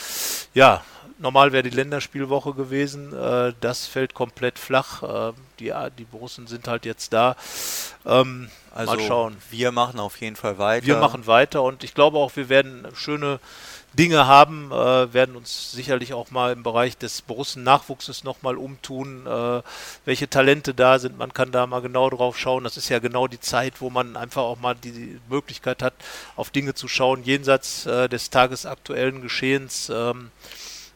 Ja, 0.52 0.84
normal 1.18 1.52
wäre 1.52 1.62
die 1.62 1.70
Länderspielwoche 1.70 2.54
gewesen. 2.54 3.12
Äh, 3.12 3.52
das 3.60 3.86
fällt 3.86 4.14
komplett 4.14 4.58
flach. 4.58 5.02
Äh, 5.02 5.32
die, 5.60 5.72
die 5.98 6.04
Borussen 6.04 6.46
sind 6.46 6.68
halt 6.68 6.84
jetzt 6.84 7.12
da. 7.12 7.36
Ähm, 8.06 8.50
also 8.74 8.94
mal 8.94 9.06
schauen. 9.06 9.36
Wir 9.50 9.72
machen 9.72 10.00
auf 10.00 10.20
jeden 10.20 10.36
Fall 10.36 10.58
weiter. 10.58 10.86
Wir 10.86 10.96
machen 10.96 11.26
weiter 11.26 11.62
und 11.62 11.84
ich 11.84 11.94
glaube 11.94 12.18
auch, 12.18 12.36
wir 12.36 12.48
werden 12.48 12.86
schöne 12.94 13.40
Dinge 13.94 14.26
haben, 14.26 14.70
äh, 14.70 15.12
werden 15.12 15.34
uns 15.34 15.72
sicherlich 15.72 16.12
auch 16.12 16.30
mal 16.30 16.52
im 16.52 16.62
Bereich 16.62 16.98
des 16.98 17.22
Borussen-Nachwuchses 17.22 18.22
nochmal 18.22 18.56
umtun, 18.56 19.26
äh, 19.26 19.62
welche 20.04 20.28
Talente 20.28 20.74
da 20.74 20.98
sind. 20.98 21.18
Man 21.18 21.32
kann 21.32 21.50
da 21.50 21.66
mal 21.66 21.80
genau 21.80 22.08
drauf 22.10 22.38
schauen. 22.38 22.64
Das 22.64 22.76
ist 22.76 22.90
ja 22.90 22.98
genau 22.98 23.26
die 23.26 23.40
Zeit, 23.40 23.80
wo 23.80 23.88
man 23.90 24.16
einfach 24.16 24.42
auch 24.42 24.60
mal 24.60 24.74
die 24.74 25.18
Möglichkeit 25.28 25.82
hat, 25.82 25.94
auf 26.36 26.50
Dinge 26.50 26.74
zu 26.74 26.86
schauen, 26.86 27.24
jenseits 27.24 27.86
äh, 27.86 28.08
des 28.08 28.30
tagesaktuellen 28.30 29.22
Geschehens. 29.22 29.90
Ähm, 29.92 30.30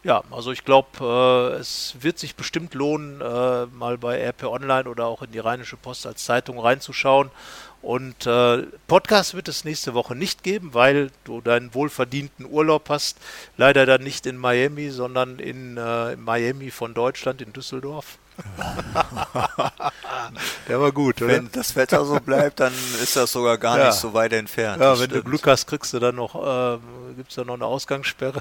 ja, 0.04 0.22
also 0.30 0.50
ich 0.50 0.64
glaube, 0.64 0.88
äh, 1.00 1.60
es 1.60 1.94
wird 2.00 2.18
sich 2.18 2.34
bestimmt 2.34 2.74
lohnen, 2.74 3.20
äh, 3.20 3.66
mal 3.66 3.98
bei 3.98 4.20
RP 4.20 4.44
Online 4.44 4.88
oder 4.88 5.06
auch 5.06 5.22
in 5.22 5.30
die 5.30 5.38
Rheinische 5.38 5.76
Post 5.76 6.06
als 6.06 6.24
Zeitung 6.24 6.58
reinzuschauen. 6.58 7.30
Und 7.82 8.26
äh, 8.26 8.62
Podcast 8.86 9.34
wird 9.34 9.48
es 9.48 9.64
nächste 9.64 9.94
Woche 9.94 10.14
nicht 10.14 10.44
geben, 10.44 10.72
weil 10.72 11.10
du 11.24 11.40
deinen 11.40 11.74
wohlverdienten 11.74 12.46
Urlaub 12.46 12.88
hast. 12.88 13.18
Leider 13.56 13.86
dann 13.86 14.02
nicht 14.02 14.26
in 14.26 14.36
Miami, 14.36 14.90
sondern 14.90 15.38
in 15.38 15.76
äh, 15.76 16.16
Miami 16.16 16.70
von 16.70 16.94
Deutschland, 16.94 17.42
in 17.42 17.52
Düsseldorf. 17.52 18.18
Der 20.68 20.80
war 20.80 20.92
gut, 20.92 21.20
oder? 21.22 21.34
Wenn 21.34 21.50
das 21.52 21.74
Wetter 21.76 22.04
so 22.04 22.18
bleibt, 22.20 22.60
dann 22.60 22.72
ist 23.02 23.16
das 23.16 23.32
sogar 23.32 23.58
gar 23.58 23.78
ja. 23.78 23.86
nicht 23.86 23.96
so 23.96 24.14
weit 24.14 24.32
entfernt. 24.32 24.80
Ja, 24.80 24.90
wenn 24.90 25.10
stimmt. 25.10 25.24
du 25.24 25.30
Glück 25.30 25.46
hast, 25.46 25.66
kriegst 25.66 25.92
du 25.92 25.98
dann 25.98 26.16
noch, 26.16 26.34
äh, 26.34 26.78
gibt 27.16 27.30
es 27.30 27.36
da 27.36 27.44
noch 27.44 27.54
eine 27.54 27.66
Ausgangssperre. 27.66 28.40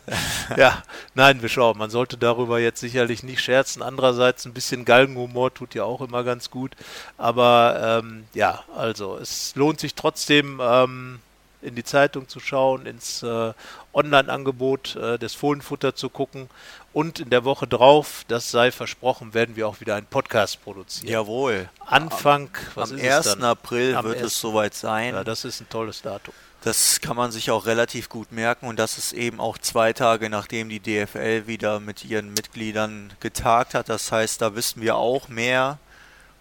ja, 0.56 0.82
nein, 1.14 1.42
wir 1.42 1.48
schauen. 1.48 1.78
Man 1.78 1.90
sollte 1.90 2.16
darüber 2.16 2.58
jetzt 2.58 2.80
sicherlich 2.80 3.22
nicht 3.22 3.40
scherzen. 3.40 3.82
Andererseits 3.82 4.46
ein 4.46 4.52
bisschen 4.52 4.84
Galgenhumor 4.84 5.52
tut 5.52 5.74
ja 5.74 5.84
auch 5.84 6.00
immer 6.00 6.24
ganz 6.24 6.50
gut. 6.50 6.76
Aber 7.18 8.02
ähm, 8.04 8.24
ja, 8.34 8.62
also 8.76 9.16
es 9.16 9.54
lohnt 9.56 9.80
sich 9.80 9.94
trotzdem. 9.94 10.60
Ähm, 10.62 11.20
in 11.62 11.74
die 11.74 11.84
Zeitung 11.84 12.28
zu 12.28 12.38
schauen, 12.38 12.86
ins 12.86 13.24
äh, 13.24 13.52
Online-Angebot 13.92 14.94
äh, 14.96 15.18
des 15.18 15.34
Fohlenfutter 15.34 15.96
zu 15.96 16.10
gucken 16.10 16.48
und 16.96 17.20
in 17.20 17.28
der 17.28 17.44
Woche 17.44 17.66
drauf, 17.66 18.24
das 18.26 18.50
sei 18.50 18.72
versprochen, 18.72 19.34
werden 19.34 19.54
wir 19.54 19.68
auch 19.68 19.80
wieder 19.80 19.96
einen 19.96 20.06
Podcast 20.06 20.64
produzieren. 20.64 21.12
Jawohl. 21.12 21.68
Anfang, 21.84 22.48
was 22.74 22.90
am 22.90 22.98
1. 22.98 23.42
April 23.42 23.96
am 23.96 24.06
wird 24.06 24.16
1. 24.16 24.28
es 24.28 24.40
soweit 24.40 24.72
sein. 24.72 25.12
Ja, 25.12 25.22
das 25.22 25.44
ist 25.44 25.60
ein 25.60 25.68
tolles 25.68 26.00
Datum. 26.00 26.32
Das 26.62 27.02
kann 27.02 27.14
man 27.14 27.32
sich 27.32 27.50
auch 27.50 27.66
relativ 27.66 28.08
gut 28.08 28.32
merken 28.32 28.66
und 28.66 28.78
das 28.78 28.96
ist 28.96 29.12
eben 29.12 29.40
auch 29.40 29.58
zwei 29.58 29.92
Tage 29.92 30.30
nachdem 30.30 30.70
die 30.70 30.80
DFL 30.80 31.46
wieder 31.46 31.80
mit 31.80 32.02
ihren 32.02 32.32
Mitgliedern 32.32 33.12
getagt 33.20 33.74
hat. 33.74 33.90
Das 33.90 34.10
heißt, 34.10 34.40
da 34.40 34.54
wissen 34.54 34.80
wir 34.80 34.96
auch 34.96 35.28
mehr, 35.28 35.78